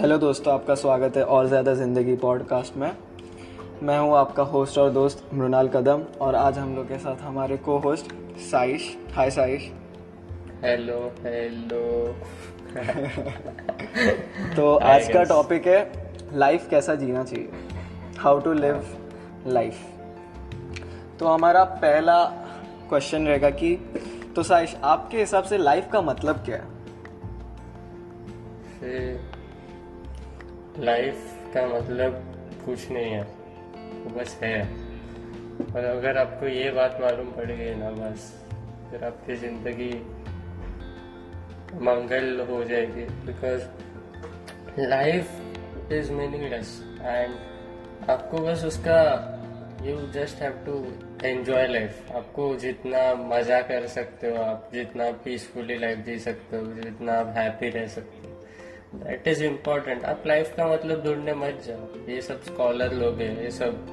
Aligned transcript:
Hello 0.00 0.16
दोस्तों 0.18 0.52
आपका 0.54 0.74
स्वागत 0.74 1.16
है 1.16 1.22
और 1.24 1.46
ज़्यादा 1.46 1.72
ज़िंदगी 1.74 2.14
पॉडकास्ट 2.16 2.76
में। 2.76 2.96
मैं 3.82 3.98
हूँ 3.98 4.16
आपका 4.16 4.42
होस्ट 4.42 4.78
और 4.78 4.90
दोस्त 4.90 5.24
मृणाल 5.34 5.68
कदम 5.68 6.02
और 6.20 6.34
आज 6.34 6.58
हम 6.58 6.74
लोग 6.76 6.88
के 6.88 6.98
साथ 6.98 7.22
हमारे 7.22 7.56
को 7.56 7.78
host 7.78 8.12
Saish. 8.40 8.96
Hi 9.14 9.30
Saish. 9.30 9.70
Hello 10.62 11.12
hello 11.24 12.14
तो 14.56 14.74
आज 14.74 15.08
का 15.12 15.24
टॉपिक 15.24 15.66
है 15.66 16.12
लाइफ 16.34 16.68
कैसा 16.70 16.94
जीना 16.94 17.24
चाहिए? 17.24 17.48
हाउ 18.18 18.40
टू 18.40 18.52
लिव 18.52 18.84
लाइफ 19.46 19.74
तो 21.20 21.26
हमारा 21.26 21.64
पहला 21.64 22.24
क्वेश्चन 22.88 23.26
रहेगा 23.26 23.50
कि 23.52 23.74
तो 24.36 24.42
साइश 24.42 24.76
आपके 24.84 25.18
हिसाब 25.18 25.44
से 25.44 25.58
लाइफ 25.58 25.88
का 25.92 26.02
मतलब 26.02 26.44
क्या 26.46 26.56
है? 26.56 26.76
लाइफ 30.78 31.16
का 31.54 31.66
मतलब 31.68 32.22
कुछ 32.64 32.90
नहीं 32.90 33.10
है, 33.12 33.22
वो 33.22 34.10
बस 34.10 34.38
है। 34.42 34.60
और 35.66 35.84
अगर 35.84 36.18
आपको 36.18 36.46
ये 36.46 36.70
बात 36.70 36.98
मालूम 37.00 37.30
पड़ 37.32 37.46
गई 37.46 37.74
ना 37.74 37.90
बस, 37.90 38.32
फिर 38.90 39.04
आपकी 39.04 39.36
ज़िंदगी 39.36 39.90
मंगल 41.84 42.40
हो 42.50 42.62
जाएगी। 42.64 43.04
Because 43.26 43.62
life 44.80 45.92
is 45.92 46.12
meaningless 46.12 46.70
and 47.02 47.34
आपको 48.10 48.38
बस 48.38 48.64
उसका 48.64 49.00
you 49.84 49.96
just 50.12 50.42
have 50.42 50.52
to 50.66 50.74
enjoy 51.24 51.66
life 51.66 52.12
आपको 52.16 52.54
जितना 52.56 53.02
मज़ा 53.14 53.60
कर 53.62 53.86
सकते 53.88 54.30
हो, 54.30 54.42
आप 54.42 54.70
जितना 54.72 55.10
पीसफुली 55.24 55.78
लाइफ 55.78 55.98
जी 55.98 56.18
सकते 56.18 56.56
हो, 56.56 56.62
जितना 56.74 57.12
आप 57.12 57.34
हैप्पी 57.36 57.68
रह 57.70 57.86
सकते 57.88 58.16
हो। 58.16 58.17
दैट 58.94 59.28
इज़ 59.28 59.42
इम्पोर्टेंट 59.44 60.04
आप 60.04 60.22
लाइफ 60.26 60.54
का 60.56 60.66
मतलब 60.66 61.02
ढूँढने 61.04 61.32
मत 61.34 61.62
जाओ। 61.66 62.04
ये 62.08 62.20
सब 62.22 62.42
स्कॉलर 62.42 62.92
लोग 62.94 63.20
हैं 63.20 63.42
ये 63.42 63.50
सब 63.50 63.86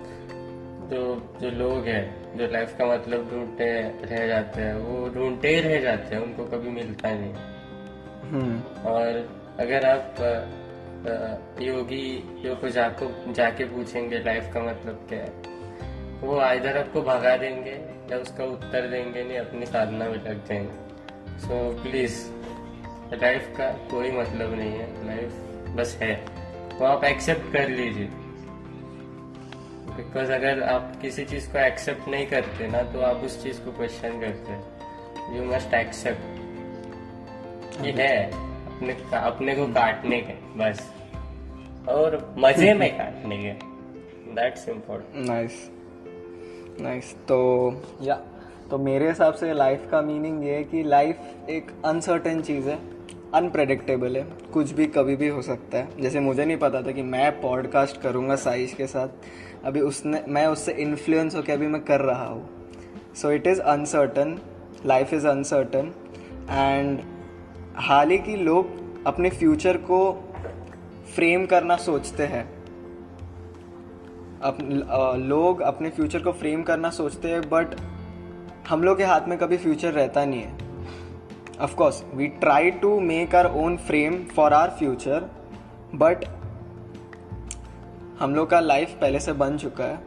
जो 0.92 1.02
जो 1.42 1.50
लोग 1.52 1.88
हैं 1.88 2.38
जो 2.38 2.48
लाइफ 2.52 2.76
का 2.78 2.86
मतलब 2.86 3.30
ढूंढते 3.32 3.66
रह 4.06 4.28
जाते 4.28 4.62
हैं 4.62 4.76
वो 4.76 5.08
ढूंढते 5.10 5.50
ही 5.50 5.62
रह 5.62 5.80
जाते 5.82 6.16
हैं 6.16 6.22
उनको 6.22 6.46
कभी 6.48 6.70
मिलता 6.70 7.14
नहीं। 7.14 7.34
हम्म। 8.32 8.62
और 8.90 9.28
अगर 9.60 9.86
आप 9.86 10.16
योगी 11.62 12.08
जो 12.44 12.56
को 12.56 12.70
जाको 12.70 13.10
जाके 13.34 13.66
पूछेंगे 13.66 14.20
लाइफ 14.20 14.50
का 14.54 14.62
मतलब 14.62 15.06
क्या 15.10 15.20
है 15.20 15.54
वो 16.22 16.40
आइधर 16.40 16.78
आपको 16.78 17.02
भगा 17.02 17.36
देंगे 17.38 17.78
या 18.12 18.18
उसका 18.18 18.46
उत्तर 18.46 18.88
देंगे 18.90 19.24
नहीं 19.24 19.38
अपनी 19.38 19.66
साधना 19.66 20.08
में 20.10 20.18
लग 20.18 20.46
जाएँगे। 20.48 21.40
सो 21.40 21.56
प्लीज़ 21.84 22.18
लाइफ 23.14 23.54
का 23.58 23.72
कोई 23.92 24.12
मतलब 24.12 24.54
नहीं 24.54 24.72
है 24.72 25.08
लाइफ 25.08 25.34
बस 25.78 25.98
है। 26.02 26.26
वो 26.80 26.86
आप 26.86 27.04
एक्सेप्ट 27.04 27.54
कर 27.54 27.70
लीजिए। 27.70 28.10
बिकॉज़ 29.96 30.32
अगर 30.32 30.64
आप 30.64 30.94
किसी 31.02 31.26
चीज़ 31.26 31.52
को 31.52 31.60
एक्सेप्ट 31.60 32.08
नहीं 32.08 32.28
करते 32.28 32.68
ना 32.68 32.84
तो 32.84 33.02
आप 33.02 33.16
उस 33.16 33.44
चीज़ 33.44 33.62
को 33.62 33.72
क्वेश्चन 33.72 34.20
करते 34.20 34.52
हैं। 34.52 35.36
यू 35.36 35.46
मस्ट 35.46 35.74
एक्सेप्ट 35.74 36.22
कि 37.82 37.92
है, 37.92 38.26
अपने 38.28 38.98
अपने 39.14 39.56
को 39.56 39.68
काटने 39.68 40.22
के, 40.22 40.34
बस। 40.60 40.94
और 41.90 42.36
मज़े 42.38 42.74
में 42.74 42.98
काटने 42.98 43.38
के। 43.38 43.52
दैट्स 44.34 44.70
इम्पोर्टेंट 44.70 45.30
नाइस 45.30 45.70
नाइस 46.82 47.16
तो 47.28 47.82
या 48.02 48.16
तो 48.72 48.78
मेरे 48.78 49.08
हिसाब 49.08 49.34
से 49.34 49.54
लाइफ 49.54 49.88
का 49.92 50.02
मीनिंग 50.02 50.46
ये 50.46 50.56
है 50.56 50.64
कि 50.64 50.84
लाइफ 50.84 51.18
एक 51.50 51.72
अनसर्टेन 51.86 52.42
चीज़ 52.42 52.70
है। 52.70 52.95
अनप्रेडिक्टेबल 53.34 54.18
है। 54.18 54.28
कुछ 54.54 54.72
भी 54.72 54.86
कभी 54.86 55.16
भी 55.16 55.28
हो 55.28 55.42
सकता 55.42 55.78
है। 55.78 56.02
जैसे 56.02 56.20
मुझे 56.20 56.46
नहीं 56.46 56.58
पता 56.58 56.82
था 56.82 56.92
कि 56.92 57.02
मैं 57.02 57.42
पॉडकास्ट 57.42 58.02
करूँगा 58.02 58.36
साइश 58.36 58.74
के 58.74 58.88
साथ। 58.88 59.08
अभी 59.66 59.80
उसने 59.80 60.24
मैं 60.28 60.48
उससे 60.48 60.72
इन्फ्लुएंस 60.72 61.36
होकर 61.36 61.54
अभी 61.54 61.68
मैं 61.68 61.84
कर 61.84 62.02
रहा 62.02 62.26
हूँ। 62.26 62.50
So 63.16 63.32
it 63.32 63.48
is 63.48 63.60
uncertain 63.60 64.40
life 64.86 65.14
is 65.14 65.28
uncertain 65.28 65.92
and 66.50 67.00
हाल 67.76 68.10
ही 68.10 68.18
की 68.18 68.36
लोग 68.36 68.68
अपने 69.08 69.30
फ्यूचर 69.30 69.78
को 69.78 70.32
फ्रेम 71.16 71.46
करना 71.46 71.76
सोचते 71.76 72.24
हैं। 72.24 72.56
अप, 74.42 74.58
लोग 75.18 75.62
अपने 75.62 75.90
फ्यूचर 75.90 76.20
को 76.20 76.32
फ्रेम 76.32 76.64
करना 76.64 76.90
सोचते 76.90 77.28
हैं 77.28 77.42
बट 77.42 77.68
हम 78.70 78.84
लोग 78.84 78.98
के 78.98 79.04
हाथ 79.04 79.22
में 79.28 79.38
कभी 79.38 79.58
फ्यूचर 79.58 79.92
रहता 79.92 80.26
नहीं 80.26 80.42
है। 80.42 80.65
Course 81.76 82.04
we 82.14 82.28
try 82.28 82.72
to 82.72 83.00
make 83.00 83.36
our 83.36 83.46
own 83.56 83.78
frame 83.78 84.16
for 84.36 84.54
our 84.54 84.70
future 84.70 85.30
but 85.96 86.26
हम 88.20 88.36
लोग 88.36 88.50
का 88.50 88.60
लाइफ 88.60 88.98
पहले 89.02 89.20
से 89.20 89.34
बन 89.34 89.58
चुका 89.58 89.84
है 89.84 90.00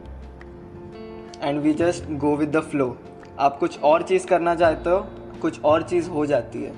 and 1.43 1.61
we 1.61 1.73
just 1.75 2.11
go 2.19 2.37
with 2.37 2.57
the 2.57 2.61
flow 2.61 2.97
आप 3.39 3.59
कुछ 3.59 3.81
और 3.83 4.03
चीज़ 4.03 4.27
करना 4.27 4.55
चाहते 4.55 4.91
हो 4.91 4.99
कुछ 5.43 5.61
और 5.63 5.83
चीज़ 5.83 6.11
हो 6.11 6.27
जाती 6.27 6.63
है। 6.63 6.73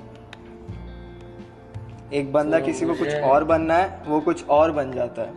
एक 2.13 2.31
बंदा 2.33 2.59
तो 2.59 2.65
किसी 2.65 2.85
को 2.85 2.93
कुछ 2.93 3.13
और 3.15 3.43
बनना 3.43 3.73
है 3.73 4.03
वो 4.07 4.19
कुछ 4.21 4.47
और 4.49 4.71
बन 4.71 4.91
जाता 4.91 5.21
है। 5.21 5.33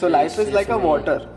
So 0.00 0.08
life 0.08 0.38
is 0.40 0.50
like 0.50 0.70
a 0.70 0.76
water 0.76 1.35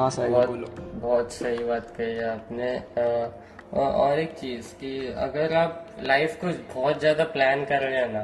हाँ 0.00 0.08
सही 0.10 0.28
बहुत 0.28 0.48
बोलो। 0.48 0.66
बहुत 1.00 1.32
सही 1.32 1.64
बात 1.64 1.90
कही 1.96 2.12
है 2.14 2.28
आपने 2.30 2.68
औ- 3.72 3.88
और 3.94 4.18
एक 4.18 4.32
चीज़ 4.32 4.72
कि 4.74 4.92
अगर 5.18 5.52
आप 5.54 5.86
लाइफ 6.02 6.38
को 6.40 6.46
बहुत 6.74 7.00
ज़्यादा 7.00 7.24
प्लान 7.24 7.64
कर 7.64 7.82
रहे 7.82 7.96
हैं 7.96 8.12
ना 8.12 8.22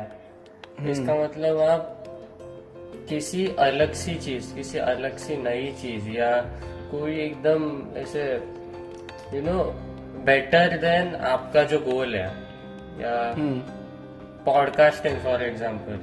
इसका 0.91 1.14
मतलब 1.14 1.59
आप 1.60 1.92
किसी 3.09 3.47
अलग 3.59 3.92
सी 3.94 4.14
चीज़ 4.14 4.54
किसी 4.54 4.78
अलग 4.78 5.16
सी 5.16 5.37
नई 5.37 5.70
चीज़ 5.82 6.09
या 6.09 6.31
कोई 6.91 7.19
एकदम 7.20 7.69
ऐसे 7.97 8.25
यू 9.34 9.43
नो 9.43 9.62
बेटर 10.25 10.76
देन 10.78 11.14
आपका 11.26 11.62
जो 11.64 11.78
गोल 11.81 12.14
है 12.14 12.26
या 13.00 13.14
हम्म। 13.37 13.60
पॉडकास्टिंग 14.44 15.19
फॉर 15.19 15.43
एग्ज़ाम्पल 15.43 16.00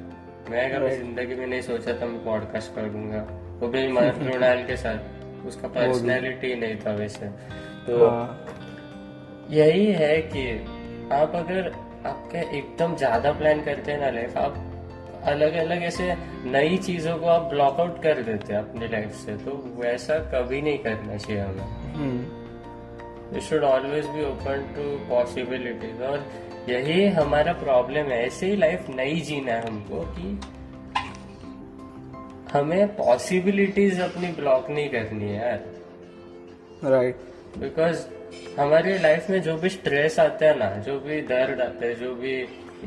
मैं 0.52 0.70
कभी 0.76 0.96
ज़िंदगी 0.96 1.36
में 1.36 1.46
नहीं 1.48 1.62
सोचा 1.62 1.94
था 2.02 2.06
मैं 2.06 2.24
पॉडकास्ट 2.26 2.76
करूँगा 2.76 3.26
वो 3.60 3.68
भी 3.68 3.88
मृणाल 3.88 4.64
के 4.68 4.78
साथ। 4.78 5.23
उसका 5.48 5.68
पर्सनैलिटी 5.70 6.54
नहीं 6.56 6.76
था 6.78 6.92
वैसे। 6.96 7.28
तो 7.88 8.08
हाँ, 8.08 8.46
यही 9.52 9.86
है 9.94 10.16
कि 10.28 10.46
आप 11.14 11.36
अगर 11.36 11.72
आपके 12.08 12.38
एकदम 12.58 12.96
ज़्यादा 12.96 13.32
प्लान 13.32 13.62
करते 13.64 13.92
हैं 13.92 14.00
ना 14.00 14.10
लाइफ 14.12 14.38
आप 14.38 14.56
अलग 15.28 15.54
अलग 15.58 15.84
ऐसे 15.84 16.16
नई 16.46 16.78
चीज़ों 16.86 17.18
को 17.18 17.28
आप 17.28 17.42
ब्लॉकआउट 17.50 18.02
कर 18.04 18.22
देते 18.24 18.54
हैं 18.54 18.60
अपनी 18.62 18.88
लाइफ 18.88 19.12
से 19.16 19.36
तो 19.44 19.52
वैसा 19.78 20.18
कभी 20.34 20.62
नहीं 20.62 20.78
करना 20.78 21.18
चाहिए 21.18 21.42
हमें। 21.42 21.94
हम्म। 21.96 23.36
You 23.36 23.42
should 23.42 23.64
always 23.64 24.08
be 24.08 24.26
open 24.26 24.66
to 24.76 24.90
possibilities 25.10 26.02
और 26.10 26.26
यही 26.70 27.06
हमारा 27.12 27.54
प्रॉब्लम 27.62 28.12
है। 28.12 28.26
ऐसे 28.26 28.48
ही 28.48 28.56
लाइफ 28.56 28.90
नहीं 28.90 29.22
जीना 29.24 29.52
है 29.52 29.68
हमको 29.68 30.02
कि 30.18 30.38
हमें 32.54 32.96
पॉसिबिलिटीज 32.96 34.00
अपनी 34.02 34.28
ब्लॉक 34.40 34.70
नहीं 34.70 34.90
करनी 34.90 35.30
है 35.30 35.38
यार। 35.38 36.92
राइट 36.92 37.16
बिकॉज़ 37.58 38.06
हमारी 38.60 38.98
लाइफ 39.00 39.30
में 39.30 39.42
जो 39.42 39.56
भी 39.58 39.70
स्ट्रेस 39.70 40.20
आता 40.20 40.46
है 40.46 40.58
ना 40.60 40.70
जो 40.86 41.00
भी 41.00 41.22
दर्द 41.22 41.62
आता 41.62 41.86
है 41.86 41.94
जो 41.96 42.14
भी 42.16 42.36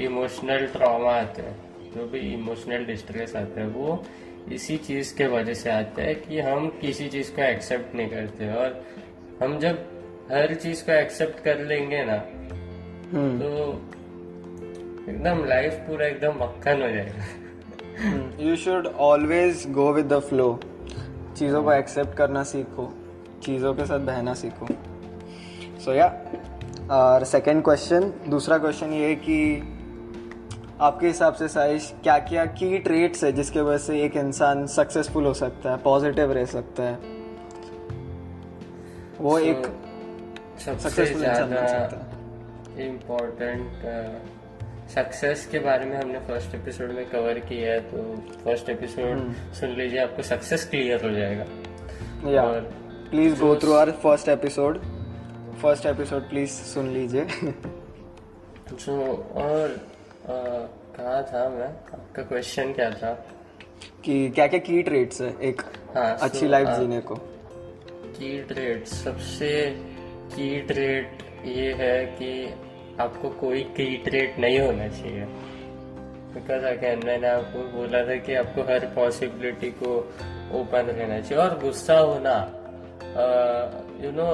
इमोशनल 0.05 0.67
ट्रॉमा 0.67 1.13
आता 1.13 1.43
है 1.43 1.55
जो 1.95 2.07
भी 2.07 2.21
इमोशनल 2.35 2.85
डिस्ट्रेस 2.85 3.35
आता 3.37 3.61
है 3.61 3.67
वो 3.69 4.05
इसी 4.53 4.77
चीज़ 4.79 5.15
के 5.17 5.27
वजह 5.27 5.55
से 5.55 5.71
आता 5.71 6.03
है 6.03 6.15
कि 6.15 6.41
हम 6.41 6.69
किसी 6.81 7.09
चीज़ 7.09 7.33
को 7.37 7.43
एक्सेप्ट 7.43 7.95
नहीं 7.95 8.09
करते 8.09 8.53
और 8.55 8.83
हम 9.43 9.59
जब 9.59 9.79
हर 10.33 10.55
चीज़ 10.55 10.85
को 10.85 10.93
एक्सेप्ट 10.93 11.43
कर 11.45 11.61
लेंगे 11.65 12.05
ना 12.05 12.17
हम्म 13.13 13.39
तो 13.41 13.51
एकदम 15.11 15.45
लाइफ 15.45 15.75
पूरा 15.89 16.07
एकदम 16.07 16.43
मक्खन 16.43 16.83
हो 16.83 16.89
जाएगा। 16.89 17.25
You 18.41 18.57
should 18.57 18.87
always 18.87 19.65
go 19.71 19.93
with 19.93 20.13
the 20.13 20.19
flow 20.19 20.61
चीज़ों 21.37 21.63
को 21.65 21.73
एक्सेप्ट 21.73 22.15
करना 22.15 22.43
सीखो। 22.43 22.95
चीज़ों 23.43 23.75
के 23.75 23.87
साथ 23.87 23.99
बहना 23.99 24.35
सीखो। 24.35 24.67
सो 25.85 25.93
या 25.93 26.07
और 26.91 27.25
सेकेंड 27.25 27.65
क्वेश्चन 27.65 28.13
दूसरा 28.29 28.59
क्वेश्चन 28.59 28.93
ये 28.93 29.09
है 29.09 29.15
कि 29.15 29.63
आपके 30.81 31.07
हिसाब 31.07 31.35
से 31.35 31.49
साइश 31.49 31.95
क्या 32.03 32.19
क्या 32.19 32.45
की 32.47 32.79
ट्रेट्स 32.79 33.25
है 33.25 33.33
जिसके 33.33 33.61
वजह 33.61 33.79
से 33.79 34.01
एक 34.03 34.17
इंसान 34.17 34.67
सक्सेसफुल 34.67 35.25
हो 35.25 35.35
सकता 35.35 35.71
है 35.71 35.77
पॉजिटिव 35.77 36.33
रह 36.33 36.45
सकता 36.45 36.83
है? 36.83 36.99
वो 39.21 39.41
So, 39.41 39.47
एक 39.47 39.67
सक्सेसफुल 40.59 41.25
इंसान 41.25 41.51
बन 41.51 41.67
सकता 41.67 41.97
है। 41.97 42.87
इम्पोर्टेंट 42.89 43.71
सक्सेस 44.95 45.47
के 45.47 45.59
बारे 45.59 45.85
में 45.85 45.97
हमने 45.97 46.19
फ़र्स्ट 46.19 46.55
एपिसोड 46.55 46.91
में 46.91 47.11
कवर 47.11 47.39
किया 47.39 47.73
है 47.73 47.81
तो 47.81 48.17
फ़र्स्ट 48.45 48.69
एपिसोड 48.69 49.35
सुन 49.53 49.71
लीजिए 49.71 50.01
आपको 50.01 50.23
सक्सेस 50.23 50.69
क्लियर 50.69 51.05
हो 51.05 51.11
जाएगा। 51.11 51.47
या 52.31 52.43
और 52.43 52.61
please 53.11 53.41
go 53.41 53.57
through 53.57 53.73
our 53.73 53.91
first 53.93 54.29
episode 54.29 54.79
first 55.63 55.87
episode 55.87 56.29
please 56.29 56.51
सुन 56.51 56.91
लीजिए। 56.91 57.25
जो 58.73 59.17
और 59.35 59.89
कहा 60.97 61.23
था 61.23 61.49
मैं? 61.49 61.69
आपका 61.69 62.23
क्वेश्चन 62.23 62.73
क्या 62.73 62.91
था? 62.91 63.27
कि 64.05 64.29
क्या 64.29 64.47
क्या 64.47 64.59
की 64.59 64.83
ट्रेट्स 64.83 65.21
है 65.21 65.35
एक 65.43 65.63
हाँ 65.95 66.19
अच्छी 66.21 66.41
so, 66.41 66.47
लाइफ 66.47 66.69
जीने 66.69 67.01
को? 67.01 67.15
की 68.19 68.43
ट्रेड 68.43 68.85
सबसे 68.85 69.77
की 70.37 70.61
ट्रेड 70.61 71.07
ये 71.45 71.73
है 71.73 72.07
कि 72.07 72.55
आपको 73.01 73.29
कोई 73.41 73.63
की 73.77 73.97
ट्रेड 74.05 74.39
नहीं 74.41 74.59
होना 74.61 74.89
चाहिए। 74.89 75.25
बिकॉज़ 76.35 76.65
अगेन 76.67 77.03
मैंने 77.07 77.29
आपको 77.29 77.59
बोला 77.73 78.03
था 78.05 78.17
कि 78.27 78.35
आपको 78.35 78.63
हर 78.63 78.87
पॉसिबिलिटी 78.95 79.71
को 79.83 79.97
ओपन 80.53 80.91
रहना 80.91 81.21
चाहिए 81.21 81.43
और 81.45 81.59
गुस्सा 81.59 81.99
होना 82.01 82.37
यू 84.05 84.11
नो 84.13 84.29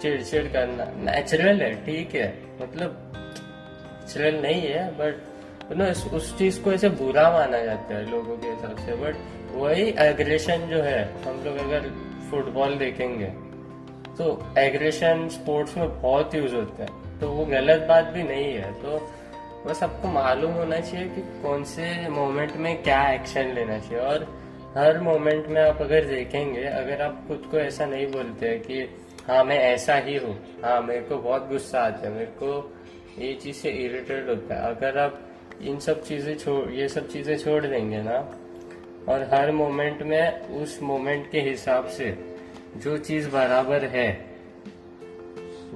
चिड़चिड़ 0.00 0.46
करना 0.52 0.84
नेचुरल 1.04 1.62
है, 1.62 1.72
ठीक 1.84 2.14
है। 2.14 2.28
मतलब 2.62 2.90
नेचुरल 3.14 4.40
नहीं 4.42 4.60
है 4.62 4.84
बट 4.98 5.14
यू 5.70 5.76
नो 5.76 5.84
उस 6.16 6.36
चीज़ 6.38 6.60
को 6.62 6.72
ऐसे 6.72 6.88
बुरा 7.00 7.30
माना 7.30 7.62
जाता 7.64 7.94
है 7.94 8.10
लोगों 8.10 8.36
के 8.36 8.48
हिसाब 8.48 8.76
से। 8.86 8.96
बट 8.96 9.16
वही 9.54 9.88
एग्रेशन 10.00 10.66
जो 10.70 10.82
है, 10.82 11.02
हम 11.24 11.42
लोग 11.44 11.56
अगर 11.58 11.90
फुटबॉल 12.30 12.74
देखेंगे 12.78 13.32
तो 14.18 14.26
एग्रेशन 14.58 15.28
स्पोर्ट्स 15.30 15.76
में 15.76 16.00
बहुत 16.02 16.34
यूज़ 16.34 16.54
होता 16.54 16.82
है। 16.82 17.04
तो 17.20 17.28
वो 17.28 17.44
गलत 17.46 17.86
बात 17.88 18.04
भी 18.06 18.22
नहीं 18.22 18.52
है। 18.54 18.72
तो 18.82 18.98
बस 19.66 19.82
आपको 19.82 20.08
मालूम 20.08 20.52
होना 20.52 20.78
चाहिए 20.80 21.08
कि 21.08 21.20
कौन 21.42 21.64
से 21.64 22.08
मोमेंट 22.08 22.56
में 22.56 22.82
क्या 22.82 23.02
एक्शन 23.10 23.52
लेना 23.54 23.78
चाहिए। 23.78 23.98
और 24.00 24.26
हर 24.76 25.00
मोमेंट 25.00 25.46
में 25.46 25.60
आप 25.62 25.80
अगर 25.82 26.04
देखेंगे, 26.04 26.62
अगर 26.62 27.02
आप 27.02 27.24
खुद 27.28 27.48
को 27.50 27.58
ऐसा 27.58 27.86
नहीं 27.86 28.06
बोलते 28.06 28.56
कि 28.58 28.80
हाँ 29.28 29.42
मैं 29.44 29.58
ऐसा 29.58 29.94
ही 29.96 30.16
हूँ। 30.16 30.36
हाँ 30.64 30.80
मेरे 30.82 31.00
को 31.00 31.16
बहुत 31.18 31.48
गुस्सा 31.48 31.80
आता 31.80 32.06
है। 32.06 32.12
मेरे 32.14 32.30
को 32.42 32.50
ये 33.18 33.32
चीज़ 33.34 33.56
से 33.56 33.70
इरिटेट 33.84 34.28
होता 34.28 34.54
है। 34.54 34.74
अगर 34.74 34.98
आप 34.98 35.20
इन 35.62 35.78
सब 35.78 36.02
चीज़ें 36.04 36.36
छोड़ 36.38 36.70
ये 36.70 36.88
सब 36.88 37.08
चीज़ें 37.08 37.36
छोड़ 37.38 37.64
देंगे 37.66 38.02
ना, 38.02 38.18
और 39.08 39.28
हर 39.32 39.50
मोमेंट 39.52 40.02
में 40.02 40.48
उस 40.62 40.78
मोमेंट 40.82 41.30
के 41.30 41.40
हिसाब 41.40 41.86
से 41.88 42.16
जो 42.76 42.96
चीज़ 42.98 43.28
बराबर 43.30 43.84
है 43.86 44.08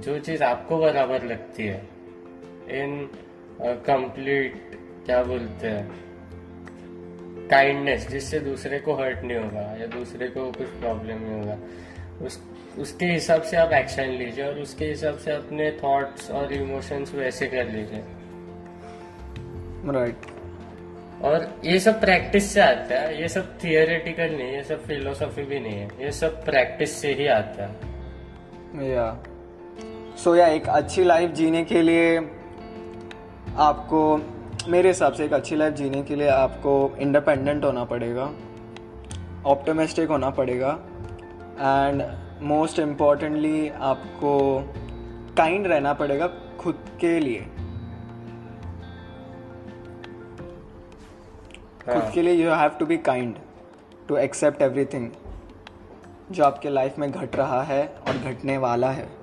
जो 0.00 0.18
चीज़ 0.18 0.42
आपको 0.44 0.78
बराबर 0.78 1.22
लगती 1.22 1.66
है 1.66 1.80
इन 2.80 3.10
कंप्लीट 3.62 4.78
क्या 5.06 5.22
बोलते 5.22 5.68
हैं 5.68 5.88
काइंडनेस 7.50 8.08
जिससे 8.08 8.40
दूसरे 8.40 8.78
को 8.78 8.94
हर्ट 8.94 9.18
नहीं 9.18 9.38
होगा 9.38 9.76
या 9.80 9.86
दूसरे 9.86 10.28
को 10.28 10.52
कुछ 10.52 10.66
प्रॉब्लम 10.66 11.18
नहीं 11.18 11.40
होगा 11.40 11.58
उस 12.26 12.42
उसके 12.78 13.06
हिसाब 13.06 13.42
से 13.42 13.56
आप 13.56 13.72
एक्शन 13.72 14.08
लीजिए 14.08 14.44
और 14.44 14.58
उसके 14.58 14.84
हिसाब 14.84 15.18
से 15.18 15.30
अपने 15.32 15.70
थॉट्स 15.84 16.30
और 16.30 16.52
इमोशंस 16.52 17.14
वैसे 17.14 17.46
कर 17.46 17.68
लीजिए। 17.68 18.02
राइट 19.92 20.26
और 21.22 21.60
ये 21.64 21.78
सब 21.80 22.00
प्रैक्टिस 22.00 22.54
से 22.54 22.60
आता 22.60 23.00
है 23.00 23.20
ये 23.22 23.28
सब 23.28 23.58
थियोरेटिकल 23.64 24.30
नहीं 24.30 24.46
है 24.46 24.56
ये 24.56 24.62
सब 24.62 24.84
फिलोसफी 24.84 25.42
भी 25.42 25.60
नहीं 25.60 25.74
है 25.74 25.88
ये 26.00 26.12
सब 26.12 26.44
प्रैक्टिस 26.44 27.00
से 27.00 27.12
ही 27.12 27.26
आता 27.26 27.66
है। 27.66 28.88
या 28.90 29.22
सो 30.24 30.34
या 30.34 30.46
एक 30.46 30.68
अच्छी 30.68 31.04
लाइफ 31.04 31.30
जीने 31.30 31.64
के 31.64 31.82
लिए 31.82 32.16
आपको 33.56 34.00
मेरे 34.68 34.88
हिसाब 34.88 35.12
से 35.12 35.24
एक 35.24 35.32
अच्छी 35.32 35.56
लाइफ 35.56 35.74
जीने 35.74 36.02
के 36.02 36.16
लिए 36.16 36.28
आपको 36.28 36.72
इंडिपेंडेंट 36.98 37.64
होना 37.64 37.84
पड़ेगा 37.84 38.24
ऑप्टोमिस्टिक 39.46 40.08
होना 40.08 40.30
पड़ेगा 40.30 40.78
एंड 41.60 42.02
मोस्ट 42.42 42.78
इम्पॉर्टेंटली 42.78 43.68
आपको 43.68 44.32
काइंड 45.36 45.66
रहना 45.66 45.92
पड़ेगा 45.92 46.26
खुद 46.58 46.84
के 47.00 47.18
लिए। 47.20 47.40
खुद 51.84 51.94
हाँ 51.94 52.10
के 52.10 52.22
लिए 52.22 52.34
you 52.34 52.50
have 52.50 52.70
to 52.70 52.86
be 52.86 52.96
kind 52.96 53.34
to 54.08 54.16
accept 54.16 54.62
everything 54.62 55.10
जो 56.30 56.44
आपके 56.44 56.70
लाइफ 56.70 56.98
में 56.98 57.10
घट 57.10 57.36
रहा 57.36 57.62
है 57.62 57.82
और 58.08 58.18
घटने 58.18 58.58
वाला 58.58 58.90
है। 58.90 59.19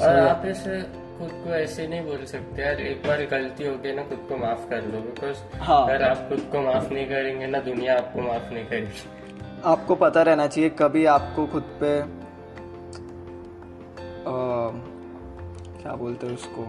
और 0.00 0.18
आप 0.18 0.42
ऐसे 0.46 0.80
खुद 1.18 1.30
को 1.44 1.50
ऐसे 1.54 1.86
नहीं 1.86 2.02
बोल 2.02 2.24
सकते 2.24 2.62
यार 2.62 2.80
एक 2.80 3.02
बार 3.06 3.24
गलती 3.26 3.66
हो 3.66 3.74
गई 3.76 3.92
ना 3.92 4.02
खुद 4.02 4.26
को 4.28 4.36
माफ़ 4.36 4.68
कर 4.70 4.82
लो 4.82 5.00
बिकॉज़ 5.00 5.38
हाँ। 5.58 5.82
अगर 5.84 6.02
आप 6.02 6.28
खुद 6.28 6.40
को 6.52 6.60
माफ़ 6.60 6.92
नहीं 6.92 7.06
करेंगे 7.06 7.46
ना 7.46 7.58
दुनिया 7.60 7.96
आपको 7.96 8.22
माफ़ 8.22 8.52
नहीं 8.52 8.64
करेगी। 8.64 9.08
आपको 9.64 9.94
पता 9.94 10.22
रहना 10.22 10.46
चाहिए 10.46 10.70
कभी 10.70 11.04
आपको 11.04 11.46
खुद 11.46 11.62
पे 11.82 12.00
आ, 14.22 14.34
क्या 15.82 15.94
बोलते 15.94 16.26
हैं 16.26 16.34
उसको? 16.34 16.66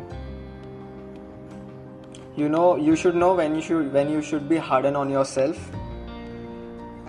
You 2.43 2.49
know 2.49 2.77
you 2.77 2.95
should 2.95 3.15
know 3.15 3.33
when 3.35 3.55
you 3.55 3.61
should 3.61 3.91
when 3.91 4.07
you 4.07 4.21
should 4.21 4.41
be 4.41 4.57
harden 4.57 4.95
on 4.95 5.11
yourself 5.25 5.75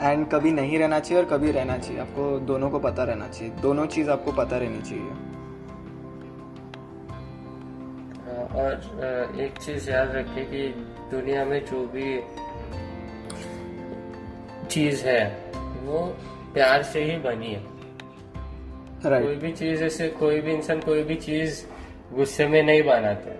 and 0.00 0.26
कभी 0.30 0.52
नहीं 0.52 0.78
रहना 0.78 0.98
चाहिए 1.00 1.22
और 1.22 1.28
कभी 1.30 1.50
रहना 1.50 1.78
चाहिए। 1.78 2.00
आपको 2.00 2.38
दोनों 2.38 2.70
को 2.70 2.78
पता 2.78 3.04
रहना 3.04 3.28
चाहिए। 3.28 3.54
दोनों 3.62 3.86
चीज़ 3.86 4.10
आपको 4.10 4.32
पता 4.32 4.56
रहनी 4.56 4.82
चाहिए। 4.82 5.33
और 8.54 9.36
एक 9.40 9.58
चीज़ 9.58 9.90
याद 9.90 10.10
रखिए 10.16 10.44
कि 10.44 10.68
दुनिया 11.10 11.44
में 11.44 11.60
जो 11.66 11.86
भी 11.94 12.08
चीज़ 14.70 15.04
है 15.06 15.22
वो 15.84 16.00
प्यार 16.54 16.82
से 16.82 17.02
ही 17.04 17.16
बनी 17.18 17.52
है। 17.52 17.62
Right. 19.04 19.24
कोई 19.24 19.36
भी 19.36 19.52
चीज़ 19.52 19.82
ऐसे 19.84 20.08
कोई 20.20 20.40
भी 20.40 20.52
इंसान 20.52 20.80
कोई 20.80 21.02
भी 21.02 21.14
चीज़ 21.16 21.64
गुस्से 22.14 22.46
में 22.46 22.62
नहीं 22.62 22.82
बनाता। 22.82 23.32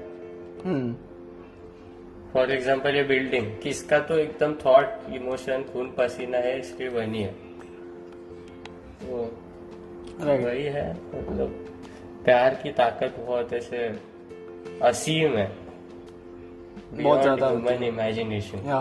फॉर 2.32 2.50
एग्ज़ाम्पल 2.52 2.96
ये 2.96 3.02
बिल्डिंग 3.05 3.46
किसका 3.62 3.99
तो 4.08 4.19
एकदम 4.19 4.55
थॉट 4.64 5.12
इमोशन 5.14 5.62
खून 5.72 5.90
पसीना 5.99 6.38
है 6.38 6.58
इसलिए 6.60 6.88
बनी 6.90 7.22
है। 7.22 7.34
वो 9.02 9.22
राइट 10.20 10.44
वही 10.44 10.64
है 10.75 10.90
मतलब 10.90 11.49
प्यार 12.25 12.55
की 12.62 12.72
ताकत 12.72 13.17
बहुत 13.20 13.52
ऐसे 13.52 13.88
असीम 14.82 15.37
है। 15.37 15.50
बहुत 16.93 17.21
ज़्यादा 17.23 17.49
ह्यूमन 17.49 17.82
इमेजिनेशन 17.85 18.69
या 18.69 18.79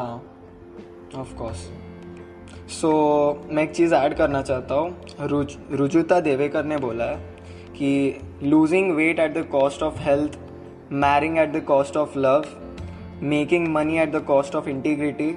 ऑफ़ 1.20 1.34
कोर्स 1.38 1.70
सो 2.72 2.92
मैं 3.50 3.64
एक 3.64 3.72
चीज़ 3.72 3.94
ऐड 3.96 4.14
करना 4.18 4.42
चाहता 4.42 4.76
हूँ। 4.76 5.28
रुज 5.28 5.56
रुजुता 5.72 6.20
देवेकर 6.22 6.66
ने 6.66 6.78
बोला 6.78 7.06
है 7.06 7.18
कि 7.78 8.20
losing 8.44 8.92
weight 8.96 9.20
at 9.20 9.34
the 9.38 9.46
cost 9.52 9.84
of 9.84 10.00
health 10.02 10.38
marrying 10.92 11.38
at 11.38 11.52
the 11.54 11.64
cost 11.68 11.98
of 11.98 12.18
love 12.18 12.46
making 13.24 13.68
money 13.74 13.98
at 14.00 14.12
the 14.12 14.24
cost 14.28 14.56
of 14.56 14.70
integrity 14.70 15.30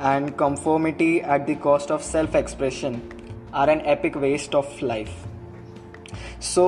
and 0.00 0.30
conformity 0.36 1.16
at 1.16 1.46
the 1.50 1.56
cost 1.62 1.90
of 1.92 2.02
self 2.02 2.36
expression 2.36 3.00
are 3.54 3.70
an 3.70 3.80
epic 3.88 4.16
waste 4.16 4.54
of 4.54 4.84
life 4.84 5.08
so 6.44 6.64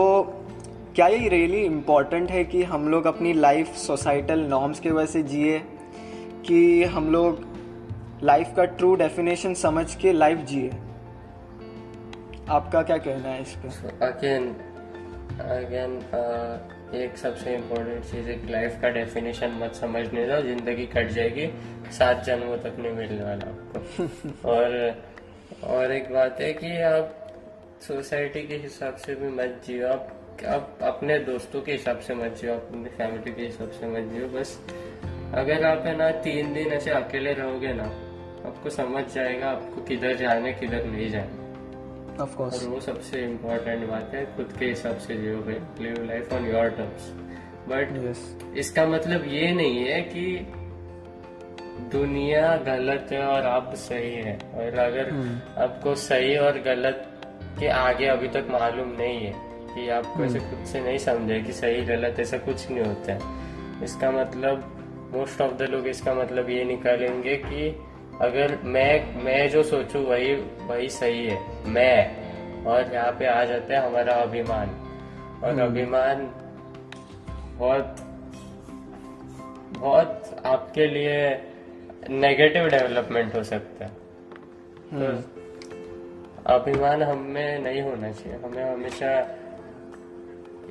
क्या 0.97 1.07
ये 1.07 1.29
really 1.29 1.61
important 1.61 2.31
है 2.31 2.45
कि 2.45 2.63
हम 2.63 2.89
लोग 2.89 3.07
अपनी 3.07 3.33
life 3.33 3.75
societal 3.75 4.41
norms 4.41 4.81
की 4.81 4.91
वजह 4.91 5.07
से 5.07 5.23
जिए? 5.23 5.59
कि 6.47 6.85
हम 6.85 7.13
लोग 7.13 7.47
लाइफ 8.23 8.53
का 8.57 8.65
ट्रू 8.65 8.95
डेफिनेशन 8.95 9.55
समझ 9.55 9.95
के 9.95 10.13
लाइफ 10.13 10.39
जिए? 10.39 10.69
आपका 12.49 12.83
क्या 12.83 12.99
कहना 12.99 13.29
है 13.29 13.43
इस 13.43 13.55
पे? 13.57 13.69
अगेन 14.07 14.49
अगेन 15.41 15.93
एक 16.95 17.17
सबसे 17.17 17.55
इम्पोर्टेंट 17.55 18.05
चीज़ 18.05 18.29
है 18.29 18.35
कि 18.35 18.53
लाइफ 18.53 18.79
का 18.83 18.89
डेफिनेशन 18.89 19.51
मत 19.51 19.75
समझने 19.75 20.27
दो 20.27 20.43
ज़िंदगी 20.43 20.87
कट 20.87 21.09
जाएगी 21.09 21.47
सात 21.93 22.25
जन्मों 22.25 22.59
तक 22.59 22.77
नहीं 22.79 22.93
मिलने 22.93 23.23
वाला 23.23 23.51
आपको। 23.51 24.49
और 24.49 24.97
और 25.65 25.93
एक 25.93 26.13
बात 26.13 26.41
है 26.41 26.53
कि 26.53 26.83
आप 26.83 27.35
सोसाइटी 27.83 28.47
के 28.47 28.55
हिसाब 28.55 28.97
से 28.97 29.15
भी 29.15 29.29
मत 29.29 29.63
जियो 29.67 29.89
आप 29.89 30.16
आप 30.45 30.79
अपने 30.83 31.19
दोस्तों 31.19 31.61
के 31.61 31.73
हिसाब 31.73 31.99
से 31.99 32.15
मत 32.15 32.37
जियो 32.41 32.55
अपनी 32.55 32.89
फैमिली 32.89 33.33
के 33.33 33.43
हिसाब 33.43 33.71
से 33.71 33.87
मत 33.87 34.13
जियो 34.13 34.29
बस 34.29 34.61
अगर 35.35 35.65
आप 35.67 35.87
है 35.87 35.97
ना 35.97 36.11
तीन 36.21 36.53
दिन 36.55 36.73
ऐसे 36.73 36.91
अकेले 36.91 37.33
रहोगे 37.33 37.73
ना 37.73 37.85
आपको 38.49 38.71
समझ 38.71 39.05
जाएगा 39.15 39.51
आपको 39.51 39.83
किधर 39.83 40.15
जाना 40.17 40.47
है 40.47 40.53
किधर 40.53 40.85
नहीं 40.85 41.09
जाना। 41.11 42.23
ऑफ़ 42.23 42.37
कोर्स 42.37 42.63
और 42.63 42.69
वो 42.71 42.81
सबसे 42.81 43.23
इम्पोर्टेंट 43.25 43.89
बात 43.89 44.15
है 44.15 44.25
खुद 44.37 44.53
के 44.59 44.67
हिसाब 44.67 44.99
से 44.99 45.15
जियो 45.15 45.39
भाई 45.39 45.85
live 45.85 46.05
life 46.05 46.33
on 46.33 46.47
your 46.47 46.69
terms 46.69 47.11
but 47.69 48.57
इसका 48.59 48.87
मतलब 48.87 49.25
ये 49.29 49.51
नहीं 49.53 49.85
है 49.85 50.01
कि 50.03 50.27
दुनिया 51.93 52.57
गलत 52.57 53.09
है 53.13 53.23
और 53.27 53.47
आप 53.47 53.75
सही 53.75 54.15
है। 54.15 54.39
और 54.55 54.79
अगर 54.79 55.11
आपको 55.63 55.95
सही 55.95 56.37
और 56.37 56.59
गलत 56.59 57.07
के 57.61 57.69
आगे 57.69 58.07
अभी 58.07 58.29
तक 58.29 58.47
मालूम 58.51 58.89
नहीं 58.99 59.27
है 59.27 59.46
कि 59.77 59.89
आपको 59.89 60.25
ऐसे 60.25 60.39
खुद 60.41 60.65
से 60.65 60.81
नहीं 60.81 60.99
समझे 60.99 61.41
कि 61.41 61.53
सही 61.53 61.83
गलत 61.83 62.21
ऐसा 62.21 62.39
कुछ 62.39 62.71
नहीं 62.71 62.85
होता। 62.85 63.13
है 63.13 63.85
इसका 63.85 64.11
मतलब 64.11 64.73
मोस्ट 65.15 65.41
ऑफ़ 65.41 65.55
द 65.55 65.63
लोग 65.63 65.87
इसका 65.87 66.15
मतलब 66.15 66.51
ये 66.51 66.65
निकालेंगे 66.65 67.37
कि 67.37 67.69
अगर 68.21 68.59
मैं 68.65 69.25
मैं 69.25 69.51
जो 69.51 69.63
सोचूं 69.63 70.05
वही 70.05 70.35
वही 70.35 70.89
सही 70.89 71.27
है। 71.27 71.69
मैं 71.69 72.27
और 72.65 72.95
यहाँ 72.95 73.13
पे 73.13 73.27
आ 73.27 73.45
जाता 73.45 73.75
है 73.75 73.87
हमारा 73.87 74.13
अभिमान। 74.13 74.69
और 75.45 75.61
अभिमान 75.61 76.27
बहुत 77.59 77.97
बहुत 79.79 80.43
आपके 80.47 80.87
लिए 80.87 81.19
नेगेटिव 82.11 82.67
डेवलपमेंट 82.67 83.35
हो 83.35 83.43
सकता 83.43 83.85
है। 83.85 83.91
तो 84.93 85.07
अभिमान 86.47 87.03
हमें 87.03 87.59
नहीं 87.59 87.83
होना 87.83 88.13
चाहिए। 88.13 88.39
हमें 88.39 88.73
हमेशा 88.73 89.11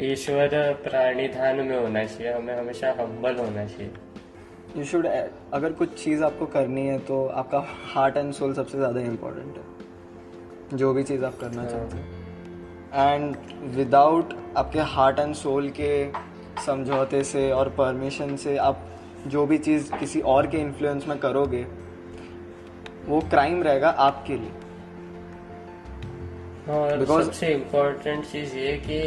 ईश्वर 0.03 0.49
प्राणिधान 0.83 1.55
में 1.57 1.77
होना 1.79 2.03
चाहिए। 2.05 2.31
हमें 2.33 2.57
हमेशा 2.57 2.89
हम्बल 2.99 3.35
होना 3.35 3.65
चाहिए। 3.65 3.91
यू 4.77 4.83
शुड 4.85 5.05
अगर 5.05 5.71
कुछ 5.73 5.93
चीज़ 6.03 6.23
आपको 6.23 6.45
करनी 6.47 6.85
है 6.87 6.97
तो 7.01 7.25
आपका 7.41 7.59
हार्ट 7.93 8.17
एंड 8.17 8.31
सोल 8.33 8.53
सबसे 8.53 8.77
ज़्यादा 8.77 9.01
इम्पोर्टेंट 9.01 9.57
है। 9.57 10.77
जो 10.77 10.93
भी 10.93 11.03
चीज़ 11.03 11.23
आप 11.25 11.37
करना 11.41 11.65
चाहते 11.65 11.97
हैं। 11.97 13.13
एंड 13.13 13.35
विदाउट 13.75 14.33
आपके 14.57 14.79
हार्ट 14.89 15.19
एंड 15.19 15.33
सोल 15.35 15.69
के 15.79 15.91
समझौते 16.65 17.23
से 17.23 17.51
और 17.51 17.69
परमिशन 17.69 18.35
से 18.37 18.57
आप 18.59 18.85
जो 19.27 19.45
भी 19.45 19.57
चीज़ 19.59 19.91
किसी 19.93 20.21
और 20.33 20.47
के 20.47 20.57
इन्फ्लुएंस 20.57 21.07
में 21.07 21.17
करोगे 21.19 21.65
वो 23.05 23.19
क्राइम 23.29 23.63
रहेगा 23.63 23.89
आपके 23.89 24.37
लिए। 24.37 24.51
और 26.69 27.05
सबसे 27.05 27.53
इम्पोर्टेंट 27.53 28.25
चीज़ 28.25 28.55
ये 28.55 28.73
कि 28.85 28.99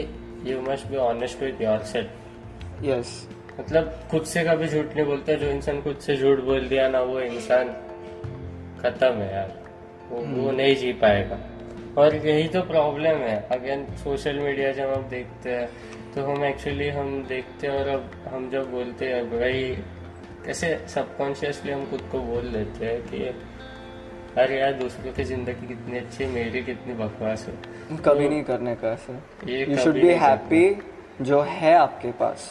you 0.47 0.61
must 0.61 0.87
be 0.87 0.97
honest 0.97 1.43
with 1.43 1.63
yourself 1.79 2.85
yes 2.85 3.29
मतलब 3.61 4.01
खुद 4.11 4.25
से 4.25 4.45
कभी 4.45 4.69
झूठ 4.69 4.95
नहीं 4.95 5.07
बोलता 5.07 5.35
जो 5.35 5.47
इंसान 5.47 5.83
खुद 5.83 5.99
से 5.99 6.17
झूठ 6.17 6.39
बोल 6.39 6.69
दिया 6.69 6.89
ना 6.89 7.01
वो 7.01 7.21
इंसान 7.21 7.69
खत्म 8.83 9.13
है 9.13 9.33
यार। 9.35 9.63
वो 10.11 10.21
hmm. 10.21 10.37
वो 10.37 10.51
नहीं 10.51 10.77
जी 10.77 10.93
पाएगा। 10.93 11.39
और 11.99 12.15
यही 12.15 12.49
तो 12.49 12.63
प्रॉब्लम 12.63 13.17
है। 13.23 13.49
अगेन 13.53 13.85
सोशल 13.97 14.39
मीडिया 14.39 14.73
जब 14.73 14.93
हम 14.93 15.03
देखते 15.03 15.51
हैं 15.51 15.69
तो 16.15 16.25
हम 16.25 16.45
एक्चुअली 16.45 16.89
हम 16.89 17.25
देखते 17.29 17.67
हैं 17.67 17.75
और 17.75 17.89
अब 17.89 18.11
हम 18.29 18.51
जब 18.51 18.71
बोलते 18.71 19.07
हैं 19.07 19.25
भाई 19.31 19.63
कैसे 20.45 20.85
सबकॉन्शियसली 20.89 21.73
हम 21.73 21.85
खुद 21.91 22.09
को 22.13 22.19
बोल 22.21 22.49
देते 22.49 22.87
हैं 22.87 23.03
कि 23.03 23.25
अरे 24.41 24.61
यार 24.61 24.73
दूसरों 24.73 25.13
की 25.13 25.25
ज़िंदगी 25.25 25.67
कितनी 25.69 25.99
अच्छी 25.99 26.25
है 26.25 26.31
मेरी 26.31 26.63
कितनी 26.63 26.95
बकवास 26.95 27.47
है। 27.49 27.55
कभी 27.89 28.29
नहीं 28.29 28.43
करने 28.45 28.75
का 28.75 28.89
ऐसे 28.89 29.13
यू 29.71 29.77
शुड 29.77 29.95
बी 29.95 30.13
हैप्पी 30.15 30.65
जो 31.21 31.41
है 31.43 31.75
आपके 31.75 32.11
पास. 32.13 32.51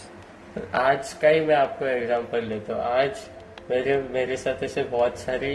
आज 0.75 1.13
का 1.13 1.29
ही 1.29 1.39
मैं 1.45 1.55
आपको 1.55 1.85
एग्जांपल 1.85 2.43
लेता 2.43 2.73
हूँ। 2.73 2.83
आज 2.93 3.19
मेरे 3.69 3.97
मेरे 4.11 4.37
साथ 4.37 4.63
ऐसे 4.63 4.83
बहुत 4.83 5.17
सारी 5.19 5.53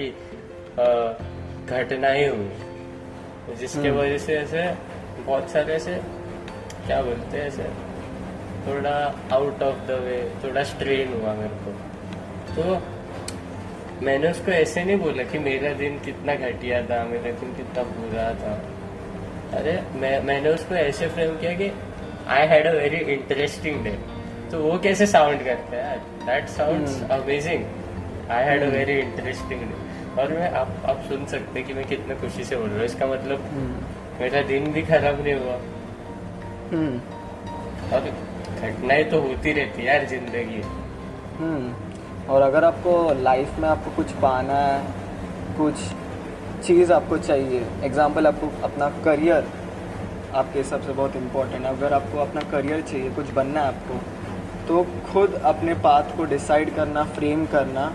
घटनाएँ 0.78 2.28
हुई। 2.28 3.56
जिसके 3.56 3.90
वजह 3.90 4.18
से 4.18 4.36
ऐसे 4.38 4.62
बहुत 5.24 5.50
सारे 5.50 5.74
ऐसे 5.74 5.94
क्या 6.86 7.02
बोलते 7.02 7.38
हैं 7.38 7.46
ऐसे 7.46 7.64
थोड़ा 8.66 8.96
आउट 9.32 9.62
ऑफ़ 9.62 9.86
द 9.86 9.90
वे 10.04 10.18
थोड़ा 10.44 10.62
स्ट्रेन 10.64 11.12
हुआ 11.12 11.34
मेरे 11.34 11.56
को। 11.64 11.70
तो 12.54 12.62
मैंने 14.04 14.30
उसको 14.30 14.50
ऐसे 14.52 14.84
नहीं 14.84 14.98
बोला 14.98 15.22
कि 15.22 15.38
मेरा 15.38 15.72
दिन 15.74 15.98
कितना 15.98 16.34
घटिया 16.34 16.82
था 16.82 17.04
मेरा 17.04 17.30
दिन 17.40 17.54
कितना 17.54 17.82
बुरा 17.90 18.28
था। 18.34 18.54
अरे 19.54 19.72
मैं 20.00 20.20
मैंने 20.24 20.50
उसको 20.50 20.74
ऐसे 20.74 21.06
फ्रेम 21.08 21.36
किया 21.40 21.52
कि 21.52 21.70
I 22.28 22.46
had 22.48 22.66
a 22.66 22.72
very 22.72 22.96
interesting 23.14 23.84
day 23.84 23.90
तो 24.50 24.62
वो 24.62 24.78
कैसे 24.78 25.06
साउंड 25.06 25.44
करता 25.44 25.76
है? 25.86 25.98
That 26.26 26.48
sounds 26.48 27.02
amazing 27.10 27.64
I 28.30 28.44
had 28.44 28.62
a 28.62 28.66
very 28.76 28.98
interesting 29.00 29.60
day 29.60 30.22
और 30.22 30.32
मैं 30.32 30.50
आप 30.52 30.70
आप 30.86 31.04
सुन 31.08 31.26
सकते 31.26 31.58
हैं 31.58 31.68
कि 31.68 31.74
मैं 31.74 31.84
कितने 31.88 32.14
खुशी 32.14 32.44
से 32.44 32.56
बोल 32.56 32.68
रहा 32.68 32.76
हूँ। 32.76 32.84
इसका 32.84 33.06
मतलब 33.06 33.48
मेरा 34.20 34.42
दिन 34.48 34.72
भी 34.72 34.82
खराब 34.82 35.22
नहीं 35.22 35.34
हुआ। 35.34 35.56
हम्म 36.72 37.94
और 37.94 38.10
घटनाएँ 38.60 39.04
तो 39.04 39.20
होती 39.20 39.52
रहती 39.52 39.82
है 39.82 39.86
यार 39.86 40.06
ज़िंदगी 40.08 40.62
हम्म 41.38 42.30
और 42.32 42.42
अगर 42.42 42.64
आपको 42.64 42.92
लाइफ 43.22 43.58
में 43.58 43.68
आपको 43.68 43.90
कुछ 43.96 44.12
पाना 44.22 44.58
है 44.58 44.80
कुछ 45.56 45.74
चीज़ 46.62 46.92
आपको 46.92 47.16
चाहिए। 47.20 47.64
एग्ज़ाम्पल 47.84 48.26
आपको 48.26 48.50
अपना 48.64 48.88
करियर 49.04 49.46
आपके 50.34 50.58
हिसाब 50.58 50.80
से 50.82 50.92
बहुत 50.92 51.16
इम्पोर्टेंट 51.16 51.64
है। 51.64 51.70
अगर 51.70 51.92
आपको 51.92 52.18
अपना 52.20 52.40
करियर 52.50 52.80
चाहिए, 52.82 53.10
कुछ 53.12 53.30
बनना 53.32 53.60
है 53.60 53.66
आपको 53.68 54.00
तो 54.68 54.82
खुद 55.06 55.34
अपने 55.44 55.74
पाथ 55.84 56.16
को 56.16 56.24
डिसाइड 56.26 56.74
करना 56.74 57.04
फ्रेम 57.14 57.44
करना। 57.52 57.92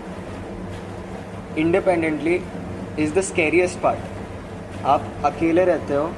Independently 1.58 2.34
is 2.98 3.14
the 3.14 3.20
scariest 3.22 3.80
part 3.80 4.84
आप 4.86 5.04
अकेले 5.24 5.64
रहते 5.64 5.94
हो 5.94 6.10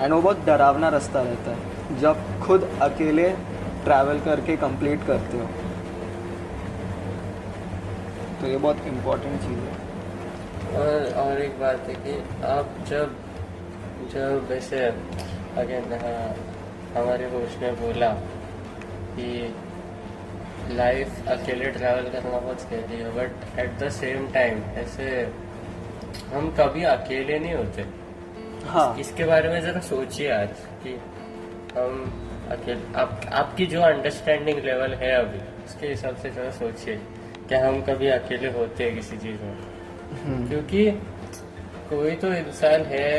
एंड 0.00 0.12
वो 0.12 0.20
बहुत 0.20 0.44
डरावना 0.46 0.88
रास्ता 0.88 1.22
रहता 1.22 1.50
है, 1.50 1.98
जब 2.00 2.40
खुद 2.42 2.68
अकेले 2.82 3.28
ट्रैवल 3.84 4.20
करके 4.20 4.56
कंप्लीट 4.58 5.06
करते 5.06 5.38
हो। 5.38 5.46
तो 8.40 8.46
ये 8.46 8.56
बहुत 8.58 8.86
इम्पोर्टेंट 8.86 9.40
चीज़ 9.40 9.58
है। 9.60 9.75
और 10.74 11.12
और 11.16 11.40
एक 11.42 11.58
बात 11.60 11.88
है 11.88 11.94
कि 11.94 12.14
आप 12.46 12.74
जब 12.88 13.14
जब 14.12 14.46
वैसे 14.50 14.78
अगेन 15.60 15.92
हमारे 16.96 17.24
होस्ट 17.30 17.62
ने 17.62 17.70
बोला 17.80 18.08
कि 19.16 19.54
लाइफ 20.72 21.28
अकेले 21.28 21.70
ट्रैवल 21.70 22.08
करना 22.10 22.38
बहुत 22.38 22.60
स्कैरी 22.60 22.96
है 22.96 23.10
but 23.16 23.58
at 23.58 23.78
the 23.78 23.88
same 23.92 24.26
time 24.32 24.62
ऐसे 24.78 25.06
हम 26.32 26.50
कभी 26.58 26.82
अकेले 26.84 27.38
नहीं 27.38 27.54
होते। 27.54 27.84
हाँ। 28.68 28.96
इसके 28.98 29.24
बारे 29.24 29.48
में 29.48 29.60
जरा 29.62 29.80
सोचिए 29.80 30.30
आज 30.32 30.64
कि 30.82 30.94
हम 31.76 31.92
अकेले 32.52 32.98
आप, 33.00 33.20
आपकी 33.32 33.66
जो 33.66 33.80
अंडरस्टैंडिंग 33.82 34.58
लेवल 34.64 34.94
है 34.94 35.12
अभी 35.14 35.38
उसके 35.64 35.86
हिसाब 35.88 36.16
से 36.16 36.30
जरा 36.30 36.50
सोचिए 36.50 36.96
कि 37.48 37.54
हम 37.54 37.80
कभी 37.82 38.08
अकेले 38.10 38.50
होते 38.52 38.84
हैं 38.84 38.94
किसी 38.94 39.16
चीज़ 39.16 39.42
में। 39.42 39.56
क्योंकि 40.48 40.90
कोई 41.90 42.14
तो 42.16 42.32
इंसान 42.32 42.82
है 42.84 43.10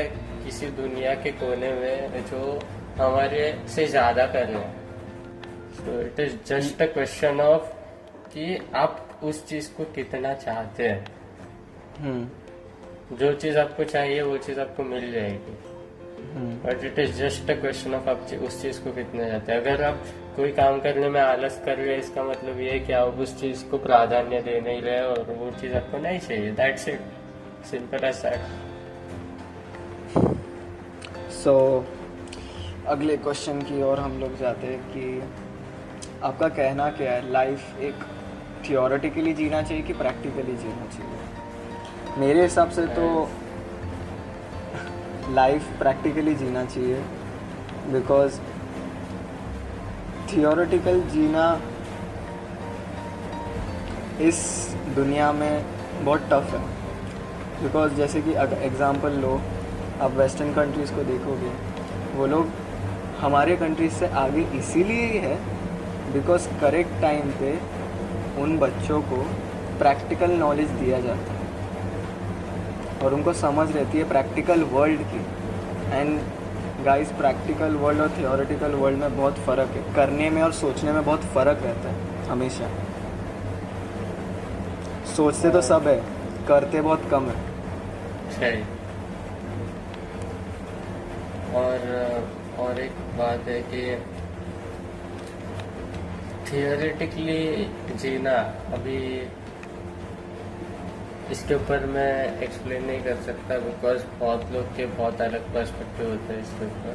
किसी 0.44 0.68
दुनिया 0.78 1.14
के 1.16 1.32
कोने 1.32 1.72
में 1.74 2.24
जो 2.26 2.60
हमारे 2.98 3.44
से 3.68 3.86
ज़्यादा 3.88 4.26
कर 4.26 4.46
रहे 4.46 4.62
हैं 4.62 4.76
तो 5.78 6.02
it 6.02 6.20
is 6.20 6.36
just 6.48 6.82
a 6.82 6.86
question 6.86 7.42
of 7.42 7.66
कि 8.34 8.58
आप 8.76 9.20
उस 9.24 9.46
चीज़ 9.48 9.70
को 9.74 9.84
कितना 9.96 10.34
चाहते 10.36 10.88
हैं। 10.88 11.06
हम्म, 12.00 13.18
जो 13.18 13.34
चीज़ 13.34 13.58
आपको 13.58 13.84
चाहिए 13.84 14.22
वो 14.22 14.38
चीज़ 14.38 14.60
आपको 14.60 14.84
मिल 14.84 15.12
जाएगी। 15.12 15.56
हम्म, 15.66 15.77
but 16.64 16.84
it 16.86 17.00
is 17.00 17.12
just 17.18 17.50
a 17.52 17.54
question 17.62 17.94
of 17.96 18.10
आप 18.10 18.28
उस 18.46 18.62
चीज़ 18.62 18.80
को 18.82 18.92
कितना 18.92 19.28
चाहते 19.30 19.52
हैं। 19.52 19.60
अगर 19.62 19.84
आप 19.84 20.04
कोई 20.36 20.52
काम 20.52 20.80
करने 20.80 21.10
में 21.10 21.20
आलस 21.22 21.62
कर 21.66 21.78
रहे 21.78 21.94
हैं 21.94 22.00
इसका 22.00 22.24
मतलब 22.24 22.60
ये 22.60 22.72
है 22.72 22.80
कि 22.80 22.94
आप 22.94 23.20
उस 23.20 23.40
चीज़ 23.40 23.64
को 23.66 23.78
प्राधान्य 23.78 24.42
दे 24.42 24.60
नहीं 24.62 24.82
रहे 24.82 25.02
और 25.02 25.36
वो 25.40 25.52
चीज़ 25.62 25.74
आपको 25.74 25.98
नहीं 25.98 26.20
चाहिए। 26.20 26.52
That's 26.52 26.88
it 26.90 27.02
simple 27.72 28.06
as 28.06 28.16
that 28.16 28.42
so 31.34 31.54
अगले 32.88 33.18
क्वेश्चन 33.18 33.62
की 33.62 33.82
ओर 33.84 34.00
हम 34.00 34.20
लोग 34.20 34.38
जाते 34.40 34.68
हैं 34.68 34.80
कि 34.92 35.24
आपका 36.24 36.48
कहना 36.50 36.90
क्या 36.92 37.12
है? 37.12 37.32
लाइफ 37.32 37.80
एक 37.80 38.04
थियोरेटिकली 38.70 39.34
जीना 39.34 39.62
चाहिए 39.62 39.84
कि 39.84 39.94
प्रैक्टिकली 39.94 40.56
जीना 40.56 40.86
चाहिए? 40.94 41.18
मेरे 42.18 42.42
हिसाब 42.42 42.70
से 42.70 42.86
तो 42.96 43.04
लाइफ 45.30 45.68
प्रैक्टिकली 45.80 46.34
जीना 46.36 46.64
चाहिए। 46.66 47.02
बिकॉज़ 47.92 48.40
थियोरेटिकल 50.30 51.02
जीना 51.12 51.46
इस 54.22 54.40
दुनिया 54.96 55.32
में 55.32 55.66
बहुत 56.04 56.22
टफ 56.32 56.54
है। 56.54 56.62
बिकॉज़ 57.62 57.94
जैसे 57.94 58.22
कि 58.22 58.34
अगर 58.36 58.62
एग्ज़ाम्पल 58.64 59.14
लो, 59.22 59.40
आप 60.02 60.12
वेस्टर्न 60.14 60.54
कंट्रीज़ 60.54 60.94
को 60.94 61.04
देखोगे, 61.04 61.52
वो 62.16 62.26
लोग 62.26 62.50
हमारे 63.20 63.56
कंट्रीज़ 63.56 63.94
से 63.94 64.08
आगे 64.18 64.42
इसीलिए 64.58 65.06
ही 65.06 65.18
है 65.20 65.36
बिकॉज़ 66.14 66.48
करेक्ट 66.62 67.02
टाइम 67.02 67.32
पे 67.40 67.58
उन 68.42 68.58
बच्चों 68.60 69.02
को 69.04 69.18
प्रैक्टिकल 69.80 70.32
नॉलेज 70.38 70.70
दिया 70.82 71.00
जाता 71.02 71.32
है। 71.32 71.37
और 73.04 73.14
उनको 73.14 73.34
समझ 73.36 73.72
रहती 73.72 73.98
है 73.98 74.08
प्रैक्टिकल 74.10 74.64
वर्ल्ड 74.72 75.02
की। 75.12 75.22
एंड 75.92 76.20
गाइस 76.86 77.12
प्रैक्टिकल 77.12 77.76
वर्ल्ड 77.76 78.02
और 78.02 78.10
थियोरेटिकल 78.18 78.72
वर्ल्ड 78.76 79.00
में 79.00 79.18
बहुत 79.18 79.38
फ़र्क 79.46 79.70
है। 79.72 79.84
करने 79.96 80.30
में 80.30 80.42
और 80.44 80.52
सोचने 80.54 80.92
में 80.92 81.04
बहुत 81.06 81.24
फ़र्क 81.34 81.64
रहता 81.64 81.90
है, 81.90 81.96
हमेशा। 82.28 82.70
सोचते 85.16 85.50
तो 85.50 85.62
सब 85.62 85.88
है, 85.88 85.96
करते 86.48 86.82
बहुत 86.82 87.10
कम 87.12 87.30
है। 87.30 87.36
सही 88.32 88.62
और 91.56 91.78
और 92.60 92.80
एक 92.80 92.92
बात 93.18 93.48
है 93.48 93.62
कि 93.64 93.82
थियोरेटिकली 96.48 97.42
जीना 97.98 98.36
अभी 98.74 99.00
इसके 101.32 101.56
ऊपर 101.56 101.86
मैं 101.86 102.40
एक्सप्लेन 102.44 102.86
नहीं 102.86 103.02
कर 103.04 103.16
सकता 103.24 103.58
बिकॉज़ 103.60 104.04
बहुत 104.20 104.52
लोग 104.54 104.66
के 104.76 104.86
बहुत 104.98 105.22
अलग 105.22 105.54
पर्सपेक्टिव 105.54 106.10
होते 106.10 106.34
हैं 106.34 106.42
इसके 106.42 106.66
ऊपर। 106.66 106.94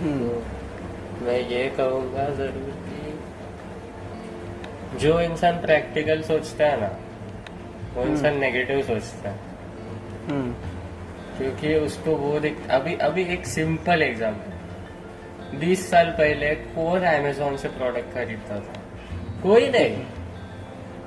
हम्म, 0.00 0.18
तो 0.20 1.24
मैं 1.24 1.38
ये 1.50 1.62
कहूँगा 1.76 2.24
ज़रूर 2.36 2.70
कि 2.88 2.98
जो 4.98 5.20
इंसान 5.20 5.60
प्रैक्टिकल 5.60 6.22
सोचता 6.22 6.66
है 6.66 6.80
ना 6.80 6.90
वो 7.94 8.04
इंसान 8.04 8.38
नेगेटिव 8.38 8.82
सोचता 8.82 9.30
है। 9.30 9.36
हम्म। 10.28 10.52
क्योंकि 11.38 11.74
उसको 11.76 12.10
वो 12.16 12.38
दिख 12.40 12.56
अभी 12.70 12.94
अभी 13.02 13.22
एक 13.34 13.46
सिंपल 13.46 14.02
एग्ज़ाम्पल 14.02 15.58
बीस 15.58 15.90
साल 15.90 16.10
पहले 16.18 16.54
कौन 16.74 17.02
अमेजोन 17.06 17.56
से 17.56 17.68
प्रोडक्ट 17.68 18.14
खरीदता 18.14 18.56
था। 18.60 18.74
कोई 19.42 19.68
नहीं। 19.68 19.94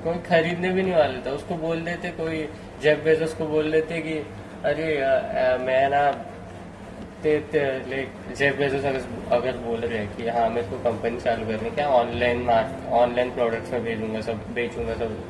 कोई 0.03 0.13
खरीदने 0.13 0.69
भी 0.69 0.83
नहीं 0.83 0.93
वाला 0.93 1.25
था। 1.25 1.31
उसको 1.31 1.55
बोल 1.55 1.81
देते 1.81 2.07
कोई 2.07 2.49
जेब 2.81 3.03
बेजोस 3.03 3.33
को 3.33 3.45
बोल 3.45 3.71
देते 3.71 4.01
कि 4.01 4.13
अरे 4.65 4.97
अ, 4.97 5.07
अ, 5.07 5.57
मैं 5.57 5.89
ना 5.89 6.11
ते, 7.23 7.39
ते, 7.39 7.59
लाइक 7.89 8.09
जेब 8.37 8.57
बेजोस 8.57 8.83
अगर 8.83 9.01
अगर 9.31 9.51
बोल 9.51 9.79
रहे 9.79 9.99
हैं 9.99 10.17
कि 10.17 10.29
हाँ 10.29 10.49
मेरे 10.49 10.67
को 10.67 10.77
कंपनी 10.77 11.19
चालू 11.19 11.45
करनी 11.45 11.69
क्या 11.69 11.87
ऑनलाइन 11.87 12.49
ऑनलाइन 12.89 13.31
प्रोडक्ट्स 13.31 13.71
में 13.71 13.83
भेजूँगा 13.83 14.21
सब 14.21 14.53
बेचूँगा 14.53 14.93
सब। 14.93 15.25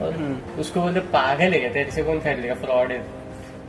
और 0.00 0.12
हम्म। 0.12 0.60
उसको 0.60 0.80
बोलते 0.80 1.00
पागल 1.00 1.52
है 1.52 1.72
तेरे 1.72 1.90
से 1.90 2.02
कौन 2.02 2.20
खरीदेगा? 2.20 2.54
फ्रॉड 2.54 2.92
है। 2.92 2.98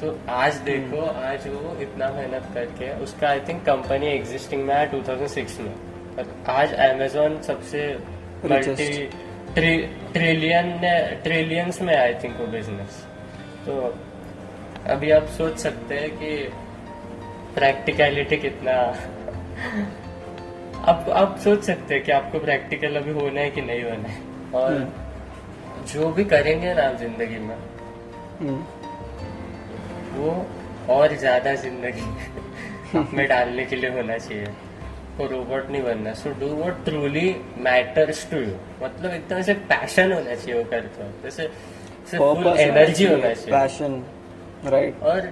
तो 0.01 0.19
आज 0.29 0.55
देखो 0.55 1.01
आज 1.01 1.47
वो 1.47 1.81
इतना 1.81 2.09
मेहनत 2.09 2.43
करके 2.53 3.03
उसका 3.03 3.27
आई 3.29 3.39
थिंक 3.39 3.65
कंपनी 3.65 4.07
एग्जिस्टिंग 4.07 4.63
में 4.63 4.75
है 4.75 4.91
2006 4.91 5.59
में। 5.59 5.73
और 6.19 6.43
आज 6.47 6.73
अमेजोन 6.73 7.41
सबसे. 7.41 7.99
मल्टी 8.45 9.09
ट्रिलियन 9.57 10.79
ट्रिलियंस 11.23 11.81
में 11.81 11.95
आई 11.97 12.13
थिंक 12.13 12.39
वो 12.39 12.47
बिज़नेस 12.47 13.05
तो 13.65 13.93
अभी 14.89 15.11
आप 15.11 15.25
सोच 15.37 15.57
सकते 15.59 15.95
हैं 15.99 16.09
कि 16.17 16.49
प्रैक्टिकलिटी 17.55 18.37
कितना 18.37 18.73
आप 20.91 21.09
आप 21.09 21.37
सोच 21.43 21.63
सकते 21.63 21.95
हैं 21.95 22.03
कि 22.03 22.11
आपको 22.11 22.39
प्रैक्टिकल 22.39 22.95
अभी 22.95 23.11
होना 23.11 23.41
है 23.41 23.49
कि 23.49 23.61
नहीं 23.61 23.83
होना 23.83 24.09
है। 24.09 24.21
और 24.55 24.93
जो 25.93 26.09
भी 26.11 26.23
करेंगे 26.25 26.73
ना 26.73 26.83
आप 26.83 26.95
ज़िंदगी 26.97 27.39
में 27.39 27.55
हम्म। 28.39 28.65
वो 30.17 30.45
और 30.93 31.15
ज़्यादा 31.15 31.53
ज़िंदगी 31.55 32.99
में 33.17 33.27
डालने 33.27 33.65
के 33.65 33.75
लिए 33.75 33.89
होना 33.89 34.17
चाहिए। 34.17 34.45
को 35.17 35.25
रोबोट 35.27 35.69
नहीं 35.69 35.81
बनना। 35.83 36.13
So 36.13 36.29
do 36.39 36.47
what 36.55 36.83
truly 36.85 37.35
matters 37.61 38.29
to 38.31 38.37
you 38.37 38.53
मतलब 38.83 39.13
एकदम 39.13 39.41
से 39.41 39.53
पैशन 39.71 40.11
होना 40.13 40.35
चाहिए 40.35 40.57
वो 40.57 40.63
करते 40.71 41.03
हो 41.03 41.09
जैसे 41.23 41.47
फुल 42.11 42.59
एनर्जी 42.59 43.07
होना 43.07 43.33
चाहिए 43.33 43.51
पैशन 43.51 44.03
राइट 44.65 45.01
और 45.03 45.31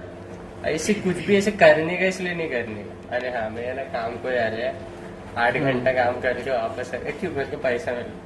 ऐसे 0.66 0.94
कुछ 0.94 1.16
भी 1.26 1.36
ऐसे 1.36 1.50
करने 1.62 1.96
का 1.96 2.06
इसलिए 2.06 2.34
नहीं 2.34 2.48
करने। 2.50 2.82
का 2.82 3.16
अरे 3.16 3.28
हाँ 3.30 3.48
मैं 3.50 3.74
ना 3.74 3.82
काम 3.92 4.16
को 4.22 4.28
रहे 4.28 4.62
हैं 4.62 4.74
आठ 5.38 5.56
घंटा 5.56 5.92
काम 5.92 6.20
करके 6.20 6.50
वापस 6.50 6.94
आ 6.94 6.98
क्यों? 6.98 7.30
मेरे 7.32 7.50
को 7.50 7.56
पैसा 7.62 7.92
मिले 7.92 8.24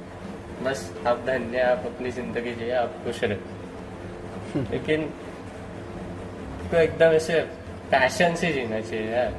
बस 0.65 0.79
आप 1.07 1.23
धन्य 1.25 1.59
आप 1.61 1.85
अपनी 1.85 2.11
ज़िंदगी 2.11 2.51
जिए 2.55 2.71
आप 2.75 2.95
खुश 3.03 3.23
रहे। 3.23 4.61
लेकिन 4.71 5.03
तो 6.71 6.77
एकदम 6.77 7.15
ऐसे 7.15 7.39
पैशन 7.91 8.35
से 8.35 8.51
जीना 8.53 8.79
चाहिए 8.81 9.09
यार। 9.11 9.33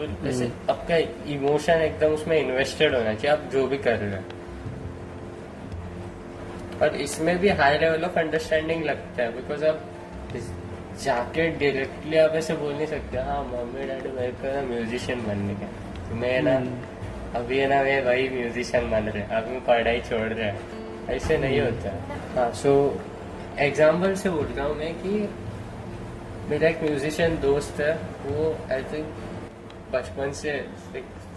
फुल 0.00 0.28
ऐसे 0.28 0.50
आपका 0.70 0.96
इमोशन 1.32 1.80
एकदम 1.82 2.12
उसमें 2.14 2.36
इन्वेस्टेड 2.38 2.94
होना 2.94 3.14
चाहिए 3.14 3.30
आप 3.32 3.42
जो 3.52 3.66
भी 3.68 3.78
कर 3.86 3.96
रहे 3.98 4.10
हैं। 4.10 4.24
और 6.82 6.96
इसमें 7.06 7.38
भी 7.38 7.48
हाई 7.60 7.78
लेवल 7.78 8.04
ऑफ़ 8.04 8.18
अंडरस्टैंडिंग 8.18 8.84
लगता 8.84 9.22
है 9.22 9.32
बिकॉज़ 9.36 9.64
आप 9.64 9.82
जाके 11.02 11.48
डायरेक्टली 11.60 12.16
आप 12.18 12.34
ऐसे 12.34 12.54
बोल 12.62 12.72
नहीं 12.74 12.86
सकते 12.86 13.18
हाँ 13.28 13.42
मम्मी 13.44 13.86
डैडी 13.86 14.10
मेरे 14.16 14.32
को 14.40 14.54
ना 14.54 14.62
म्यूजिशियन 14.68 15.20
बनने 15.26 15.54
का 15.54 15.68
तो 16.08 16.14
मैं 16.22 16.40
ना 16.42 16.56
अभी 17.38 17.58
है 17.58 17.68
ना 17.68 17.82
मैं 17.82 18.00
वही 18.04 18.28
म्यूजिशियन 18.30 18.90
बन 18.90 19.08
रहे 19.08 19.22
अभी 19.36 19.50
मैं 19.52 19.64
पढ़ाई 19.66 20.00
छोड़ 20.08 20.28
रहा 20.32 20.46
है। 20.46 21.16
ऐसे 21.16 21.38
नहीं 21.38 21.60
होता। 21.60 21.94
हाँ 22.36 22.50
सो 22.62 22.72
एग्ज़ाम्पल 23.68 24.14
से 24.22 24.30
बोल 24.30 24.46
रहा 24.46 24.66
हूँ 24.66 24.76
मैं 24.76 24.92
कि 25.02 25.28
मेरा 26.50 26.68
एक 26.68 26.82
म्यूजिशियन 26.82 27.38
दोस्त 27.40 27.80
है 27.80 27.94
वो 28.26 28.54
आई 28.72 28.82
थिंक 28.92 29.06
बचपन 29.92 30.32
से 30.32 30.52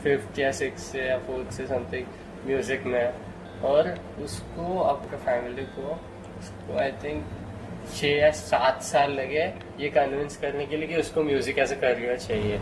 फिफ्थ 0.04 0.40
या 0.40 0.52
सिक्स 0.52 0.84
से 0.84 1.02
या 1.02 1.18
फोर्थ 1.18 1.52
से 1.54 1.68
समथिंग 1.68 2.06
म्यूज़िक 2.48 2.86
में। 2.86 3.14
और 3.64 3.90
उसको, 4.24 4.80
आपका 4.82 5.18
फैमिली 5.18 5.64
को, 5.76 6.00
उसको 6.40 6.78
आई 6.80 6.92
थिंक 7.04 7.26
छः 7.96 8.08
या 8.10 8.32
सात 8.32 8.82
साल 8.84 9.12
लगे 9.12 9.44
ये 9.80 9.90
कन्विंस 9.90 10.38
करने 10.38 10.66
के 10.66 10.78
लिए 10.78 10.88
कि 10.88 10.96
उसको 10.96 11.24
म्यूज़िक 11.24 11.58
ऐसे 11.60 11.76
करियर 11.76 12.18
चाहिए। 12.20 12.60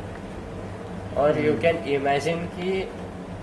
और 1.17 1.39
यू 1.39 1.57
कैन 1.61 1.83
इमेजिन 1.89 2.45
कि 2.47 2.79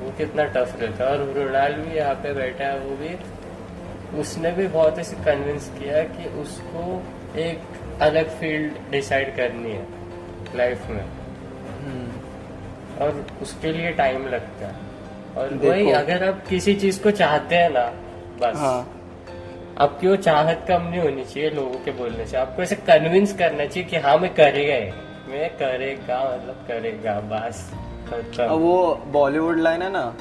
वो 0.01 0.11
कितना 0.19 0.45
टफ 0.47 0.77
रहता 0.81 1.05
है। 1.05 1.11
और 1.11 1.33
रोनाल्ड 1.35 1.77
भी 1.79 1.97
यहाँ 1.97 2.15
पे 2.15 2.33
बैठा 2.35 2.65
है, 2.65 2.79
वो 2.79 2.97
भी, 2.97 3.15
उसने 4.21 4.53
भी 4.53 4.67
बहुत 4.69 4.99
ऐसे 4.99 5.17
कन्विंस 5.25 5.69
किया 5.79 6.03
कि 6.09 6.29
उसको 6.41 7.03
एक 7.41 7.59
अलग 8.03 8.29
फ़ील्ड 8.41 8.91
डिसाइड 8.91 9.37
करनी 9.37 9.71
है 9.71 9.87
लाइफ 10.57 10.89
में। 10.91 11.05
और 13.01 13.27
उसके 13.43 13.73
लिए 13.73 13.91
टाइम 13.93 14.27
लगता 14.27 14.67
है। 14.67 14.75
और 15.37 15.55
वही 15.55 15.91
अगर 15.91 16.29
आप 16.29 16.47
किसी 16.49 16.75
चीज़ 16.75 17.03
को 17.03 17.11
चाहते 17.11 17.57
हैं 17.57 17.71
ना 17.71 17.85
बस। 18.41 18.57
हाँ। 18.57 18.95
आपकी 19.79 20.07
वो 20.09 20.17
चाहत 20.17 20.65
कम 20.69 20.83
नहीं 20.83 21.01
होनी 21.01 21.25
चाहिए 21.25 21.51
लोगों 21.51 21.79
के 21.85 21.91
बोलने 21.91 22.27
से? 22.27 22.37
आपको 22.37 22.63
ऐसे 22.63 22.75
कन्विंस 22.75 23.33
करना 23.33 23.65
चाहिए 23.65 23.89
कि 23.89 23.97
हाँ 23.97 24.17
मैं 24.19 24.35
करेगा 24.35 24.79
मैं 25.31 25.51
करेगा 25.51 26.19
मतलब 26.25 26.65
करेगा 26.69 27.21
बस। 27.21 27.71
अब 28.41 28.51
वो 28.51 28.95
बॉलीवुड 29.07 29.59
लाइन 29.59 29.83
है 29.83 29.91
ना 29.93 30.17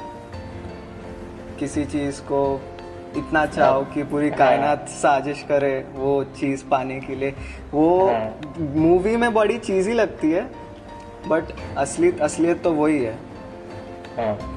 किसी 1.59 1.85
चीज़ 1.85 2.21
को 2.21 2.61
इतना 3.17 3.45
चाहो 3.45 3.81
कि 3.83 4.03
पूरी 4.03 4.29
हाँ। 4.29 4.37
कायनात 4.37 4.89
साजिश 4.89 5.45
करे 5.49 5.85
वो 5.93 6.23
चीज़ 6.23 6.65
पाने 6.65 6.99
के 6.99 7.15
लिए। 7.15 7.33
वो 7.71 8.09
हाँ। 8.09 8.53
मूवी 8.59 9.15
में 9.17 9.33
बड़ी 9.33 9.57
चीज़ 9.57 9.89
ही 9.89 9.93
लगती 9.93 10.31
है। 10.31 10.66
बट 11.27 11.43
असली 11.77 12.11
असलियत 12.21 12.63
तो 12.63 12.71
वही 12.73 13.03
है। 13.03 13.13
हाँ। 14.17 14.53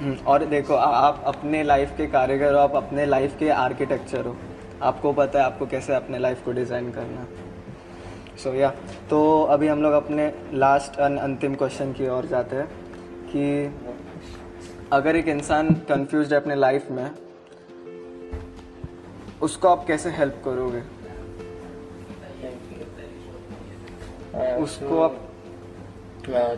हम्म, 0.00 0.16
और 0.26 0.44
देखो 0.44 0.74
आ- 0.74 1.08
आप 1.08 1.22
अपने 1.24 1.62
लाइफ 1.62 1.96
के 1.96 2.06
कारीगर 2.06 2.52
हो 2.52 2.58
आप 2.58 2.74
अपने 2.74 3.06
लाइफ 3.06 3.38
के 3.38 3.48
आर्किटेक्चर 3.48 4.26
हो। 4.26 4.36
आपको 4.82 5.12
पता 5.12 5.38
है 5.38 5.44
आपको 5.44 5.66
कैसे 5.66 5.94
अपने 5.94 6.18
लाइफ 6.18 6.44
को 6.44 6.52
डिज़ाइन 6.52 6.90
करना। 6.90 7.26
सो 8.36 8.50
so, 8.50 8.56
या 8.56 8.74
yeah. 8.74 9.08
तो 9.10 9.42
अभी 9.42 9.68
हम 9.68 9.82
लोग 9.82 9.92
अपने 9.92 10.34
लास्ट 10.52 11.00
अंतिम 11.00 11.54
क्वेश्चन 11.54 11.92
की 11.92 12.08
ओर 12.08 12.26
जाते 12.26 12.56
हैं 12.56 12.66
कि 13.26 13.74
अगर 14.92 15.16
एक 15.16 15.28
इंसान 15.28 15.70
कंफ्यूज 15.70 16.32
है 16.32 16.40
अपने 16.40 16.54
लाइफ 16.54 16.90
में 16.90 17.10
उसको 19.42 19.68
आप 19.68 19.86
कैसे 19.86 20.10
हेल्प 20.10 20.42
करोगे? 20.44 20.78
हाँ, 24.36 24.58
उसको 24.58 25.02
आप 25.02 25.33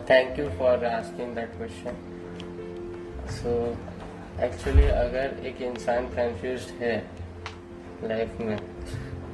thank 0.09 0.39
you 0.39 0.49
for 0.49 0.85
asking 0.85 1.35
that 1.35 1.49
question 1.49 1.91
so 3.29 3.77
actually 4.43 4.87
अगर 4.87 5.45
एक 5.45 5.61
इंसान 5.61 6.05
कंफ्यूज 6.05 6.61
है 6.79 7.03
लाइफ 8.03 8.39
में 8.39 8.57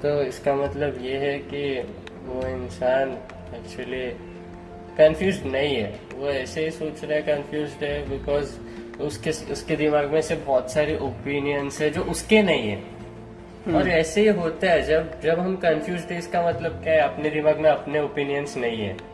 तो 0.01 0.21
इसका 0.21 0.55
मतलब 0.55 0.97
ये 1.01 1.17
है 1.17 1.39
कि 1.39 1.81
वो 2.25 2.47
इंसान 2.47 3.11
एक्चुअली 3.55 4.09
कंफ्यूज 4.97 5.43
नहीं 5.45 5.75
है। 5.75 5.99
वो 6.15 6.29
ऐसे 6.29 6.63
ही 6.63 6.71
सोच 6.71 7.03
रहा 7.03 7.13
है 7.13 7.21
कंफ्यूज 7.21 7.69
है 7.69 8.09
बिकॉज़ 8.09 8.57
उसके 9.01 9.29
उसके 9.29 9.75
दिमाग 9.75 10.11
में 10.11 10.21
से 10.21 10.35
बहुत 10.35 10.71
सारे 10.71 10.97
ओपिनियंस 10.97 11.81
है 11.81 11.89
जो 11.89 12.01
उसके 12.01 12.41
नहीं 12.41 12.69
है। 12.69 12.83
hmm. 13.67 13.75
और 13.75 13.89
ऐसे 13.89 14.21
ही 14.21 14.27
होता 14.27 14.71
है 14.71 14.81
जब 14.81 15.21
जब 15.21 15.39
हम 15.39 15.55
कंफ्यूज 15.55 16.09
थे 16.09 16.17
इसका 16.17 16.47
मतलब 16.47 16.83
क्या 16.83 16.93
है? 16.93 16.99
अपने 16.99 17.29
दिमाग 17.29 17.59
में 17.59 17.69
अपने 17.69 17.99
ओपिनियंस 17.99 18.57
नहीं 18.57 18.81
है। 18.81 18.91
हम्म 18.91 19.12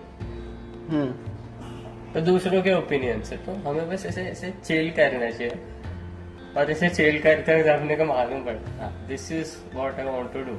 तो 2.13 2.21
दूसरों 2.21 2.61
के 2.63 2.73
ओपिनियन 2.73 3.21
से 3.23 3.35
तो 3.37 3.51
हमें 3.65 3.89
बस 3.89 4.05
ऐसे 4.05 4.21
ऐसे 4.27 4.53
चिल 4.63 4.89
करना 4.91 5.29
चाहिए। 5.29 5.59
और 6.57 6.71
ऐसे 6.71 6.89
चिल 6.89 7.19
करते 7.21 7.53
हुए 7.53 7.69
अपने 7.69 7.95
को 7.95 8.05
मालूम 8.05 8.43
पड़ता 8.45 8.87
this 9.07 9.31
is 9.31 9.55
what 9.75 9.99
I 9.99 10.05
want 10.05 10.33
to 10.33 10.39
do 10.43 10.55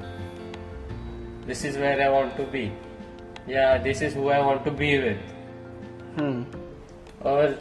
this 1.46 1.64
is 1.66 1.78
where 1.78 2.00
I 2.02 2.08
want 2.08 2.36
to 2.36 2.44
be 2.52 2.64
या 3.48 3.76
this 3.78 4.02
is 4.02 4.18
who 4.18 4.28
I 4.30 4.42
want 4.42 4.64
to 4.64 4.70
be 4.70 4.96
with 4.98 5.20
hmm. 6.18 6.44
और 7.30 7.58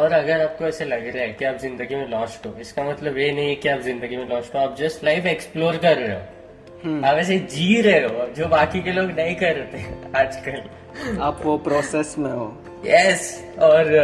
और 0.00 0.12
अगर 0.12 0.42
आपको 0.42 0.64
ऐसे 0.64 0.84
लग 0.84 1.06
रहा 1.06 1.22
है 1.22 1.32
कि 1.32 1.44
आप 1.44 1.56
ज़िंदगी 1.58 1.96
में 1.96 2.06
लॉस्ट 2.08 2.46
हो 2.46 2.54
इसका 2.60 2.84
मतलब 2.84 3.18
ये 3.18 3.30
नहीं 3.32 3.48
है 3.48 3.54
कि 3.54 3.68
आप 3.68 3.80
ज़िंदगी 3.80 4.16
में 4.16 4.28
लॉस्ट 4.28 4.54
हो 4.54 4.60
आप 4.60 4.76
जस्ट 4.76 5.04
लाइफ 5.04 5.26
एक्सप्लोर 5.26 5.76
कर 5.76 5.96
रहे 5.98 6.14
हो। 6.14 6.20
हम्म 6.20 6.41
आप 6.82 7.18
ऐसे 7.18 7.38
जी 7.38 7.80
रहे 7.80 8.00
हो 8.04 8.26
जो 8.36 8.46
बाकी 8.48 8.80
के 8.82 8.92
लोग 8.92 9.10
नहीं 9.10 9.34
करते 9.36 9.84
आजकल। 10.18 11.18
आप 11.22 11.40
वो 11.44 11.56
प्रोसेस 11.58 12.14
में 12.18 12.30
हो। 12.30 12.46
यस 12.86 13.28
और 13.62 13.94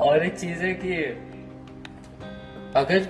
और 0.00 0.24
एक 0.26 0.38
चीज़ 0.38 0.62
है 0.62 0.72
कि 0.74 0.94
अगर 2.76 3.06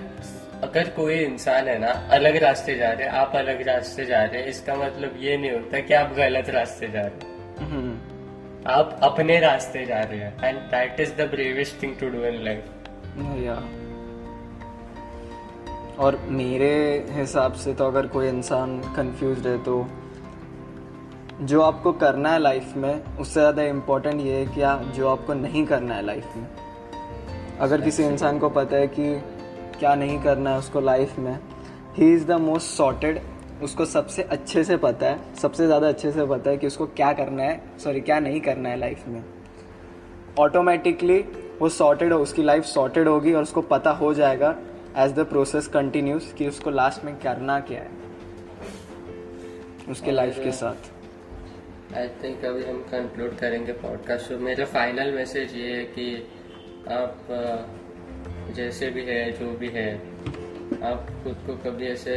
अगर 0.63 0.89
कोई 0.89 1.15
इंसान 1.15 1.67
है 1.67 1.77
ना 1.79 1.91
अलग 2.11 2.35
रास्ते 2.43 2.75
जा 2.75 2.91
रहे 2.91 3.07
हैं 3.07 3.13
आप 3.13 3.35
अलग 3.35 3.61
रास्ते 3.67 4.05
जा 4.05 4.23
रहे 4.23 4.41
हैं 4.41 4.47
इसका 4.47 4.75
मतलब 4.75 5.17
ये 5.19 5.37
नहीं 5.37 5.51
होता 5.51 5.79
कि 5.79 5.93
आप 5.93 6.13
गलत 6.17 6.49
रास्ते 6.49 6.87
जा 6.87 7.01
रहे 7.01 7.65
हम्म। 7.65 8.69
आप 8.71 8.99
अपने 9.03 9.39
रास्ते 9.39 9.85
जा 9.85 10.01
रहे 10.01 10.19
हैं 10.19 10.43
and 10.43 10.57
that 10.71 10.99
is 10.99 11.13
the 11.13 11.29
bravest 11.31 11.81
thing 11.83 11.95
to 11.99 12.09
do 12.09 12.25
in 12.25 12.43
life 12.43 12.63
और 15.99 16.17
मेरे 16.29 16.73
हिसाब 17.09 17.53
से 17.53 17.73
तो 17.73 17.85
अगर 17.87 18.07
कोई 18.07 18.27
इंसान 18.27 18.79
कंफ्यूज 18.95 19.45
है 19.47 19.57
तो 19.63 19.85
जो 21.41 21.61
आपको 21.61 21.91
करना 21.93 22.29
है 22.29 22.39
लाइफ 22.39 22.73
में 22.77 23.17
उससे 23.17 23.39
ज़्यादा 23.39 23.63
इम्पोर्टेंट 23.63 24.21
ये 24.21 24.33
है 24.33 24.45
कि 24.45 24.61
आप 24.63 24.81
जो 24.95 25.07
आपको 25.07 25.33
नहीं 25.33 25.65
करना 25.65 25.95
है 25.95 26.05
लाइफ 26.05 26.35
में। 26.37 26.47
अगर 27.59 27.81
किसी 27.81 28.03
इंसान 28.03 28.39
को 28.39 28.49
पता 28.49 28.77
है 28.77 28.87
कि 28.89 29.13
क्या 29.79 29.95
नहीं 29.95 30.19
करना 30.19 30.49
है 30.49 30.59
उसको 30.59 30.81
लाइफ 30.81 31.17
में 31.19 31.37
ही 31.95 32.13
इज़ 32.13 32.25
द 32.27 32.39
मोस्ट 32.41 32.67
सॉर्टेड 32.67 33.21
उसको 33.63 33.85
सबसे 33.85 34.23
अच्छे 34.23 34.63
से 34.63 34.77
पता 34.77 35.05
है 35.05 35.33
सबसे 35.35 35.65
ज़्यादा 35.65 35.87
अच्छे 35.87 36.11
से 36.11 36.25
पता 36.25 36.49
है 36.49 36.57
कि 36.57 36.67
उसको 36.67 36.85
क्या 36.87 37.11
करना 37.13 37.43
है 37.43 37.61
सॉरी 37.79 38.01
क्या 38.01 38.19
नहीं 38.19 38.41
करना 38.41 38.69
है 38.69 38.77
लाइफ 38.79 39.07
में। 39.07 39.23
ऑटोमेटिकली 40.39 41.19
वो 41.61 41.69
सॉर्टेड 41.71 42.13
हो 42.13 42.19
उसकी 42.19 42.43
लाइफ 42.43 42.63
सॉर्टेड 42.65 43.07
होगी 43.07 43.33
और 43.33 43.43
उसको 43.43 43.61
पता 43.63 43.91
हो 43.93 44.13
जाएगा। 44.13 44.55
एज 44.97 45.13
द 45.13 45.19
प्रोसेस 45.25 45.67
कंटिन्यूस 45.67 46.33
कि 46.33 46.47
उसको 46.47 46.69
लास्ट 46.69 47.03
में 47.05 47.15
करना 47.19 47.59
क्या 47.59 47.79
है? 47.79 47.89
उसके 49.89 50.11
लाइफ 50.11 50.37
के 50.43 50.51
साथ। 50.51 51.95
आई 51.97 52.07
थिंक 52.23 52.45
अभी 52.45 52.63
हम 52.63 52.79
कंक्लूड 52.91 53.37
करेंगे 53.37 53.73
पॉडकास्ट 53.73 54.29
तो 54.29 54.37
मेरा 54.39 54.65
फाइनल 54.65 55.11
मैसेज 55.13 55.55
ये 55.55 55.75
है 55.75 55.83
कि 55.85 56.15
आप 56.91 57.27
जैसे 58.55 58.89
भी 58.89 59.03
है, 59.05 59.31
जो 59.31 59.51
भी 59.51 59.69
है, 59.69 59.95
आप 60.83 61.07
खुद 61.23 61.37
को 61.47 61.55
कभी 61.63 61.87
ऐसे 61.87 62.15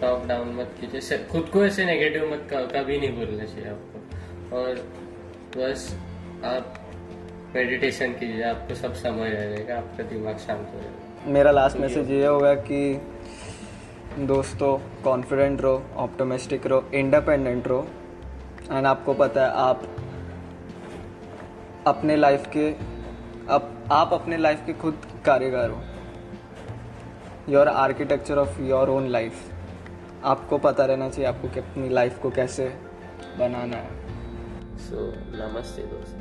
टॉप 0.00 0.26
डाउन 0.26 0.54
मत 0.54 0.74
कीजिए। 0.80 1.18
खुद 1.30 1.48
को 1.52 1.64
ऐसे 1.64 1.84
नेगेटिव 1.84 2.32
मत 2.32 2.48
कभी 2.52 2.98
नहीं 2.98 3.12
बोलना 3.16 3.44
चाहिए 3.44 3.68
आपको। 3.68 4.56
और 4.56 4.74
बस 5.56 5.88
आप 6.44 6.74
मेडिटेशन 7.54 8.12
कीजिए, 8.12 8.42
आपको 8.42 8.74
सब 8.74 8.94
समझ 8.94 9.26
आ 9.26 9.34
जाएगा 9.34 9.76
आपका 9.76 10.04
दिमाग 10.04 10.38
शांत 10.38 10.66
हो 10.74 10.80
जाएगा। 10.80 11.07
मेरा 11.26 11.50
लास्ट 11.50 11.76
मैसेज 11.76 12.10
ये 12.10 12.26
होगा 12.26 12.54
कि 12.54 13.00
दोस्तों 14.18 14.76
कॉन्फिडेंट 15.02 15.60
रहो 15.60 15.82
ऑप्टोमिस्टिक 15.96 16.66
रहो 16.66 16.84
इंडिपेंडेंट 16.94 17.68
रहो। 17.68 17.86
एंड 18.72 18.86
आपको 18.86 19.14
पता 19.14 19.44
है 19.44 19.50
आप 19.52 19.82
अपने 21.86 22.16
लाइफ 22.16 22.46
के 22.46 22.70
अब 23.48 23.88
आप 23.92 24.12
अपने 24.12 24.36
लाइफ 24.36 24.62
के 24.66 24.72
खुद 24.72 25.06
कारीगर 25.26 25.70
हो। 25.70 25.82
Your 27.48 27.68
architecture 27.68 28.38
of 28.38 28.60
your 28.62 28.88
own 28.88 29.08
life 29.08 29.34
आपको 30.24 30.58
पता 30.58 30.84
रहना 30.84 31.08
चाहिए 31.10 31.28
आपको 31.28 31.48
अपनी 31.60 31.88
लाइफ 31.88 32.18
को 32.18 32.30
कैसे 32.30 32.68
बनाना 33.38 33.76
है। 33.76 33.96
सो 34.78 34.94
so, 34.96 35.16
नमस्ते 35.34 35.82
दोस्तों। 35.82 36.17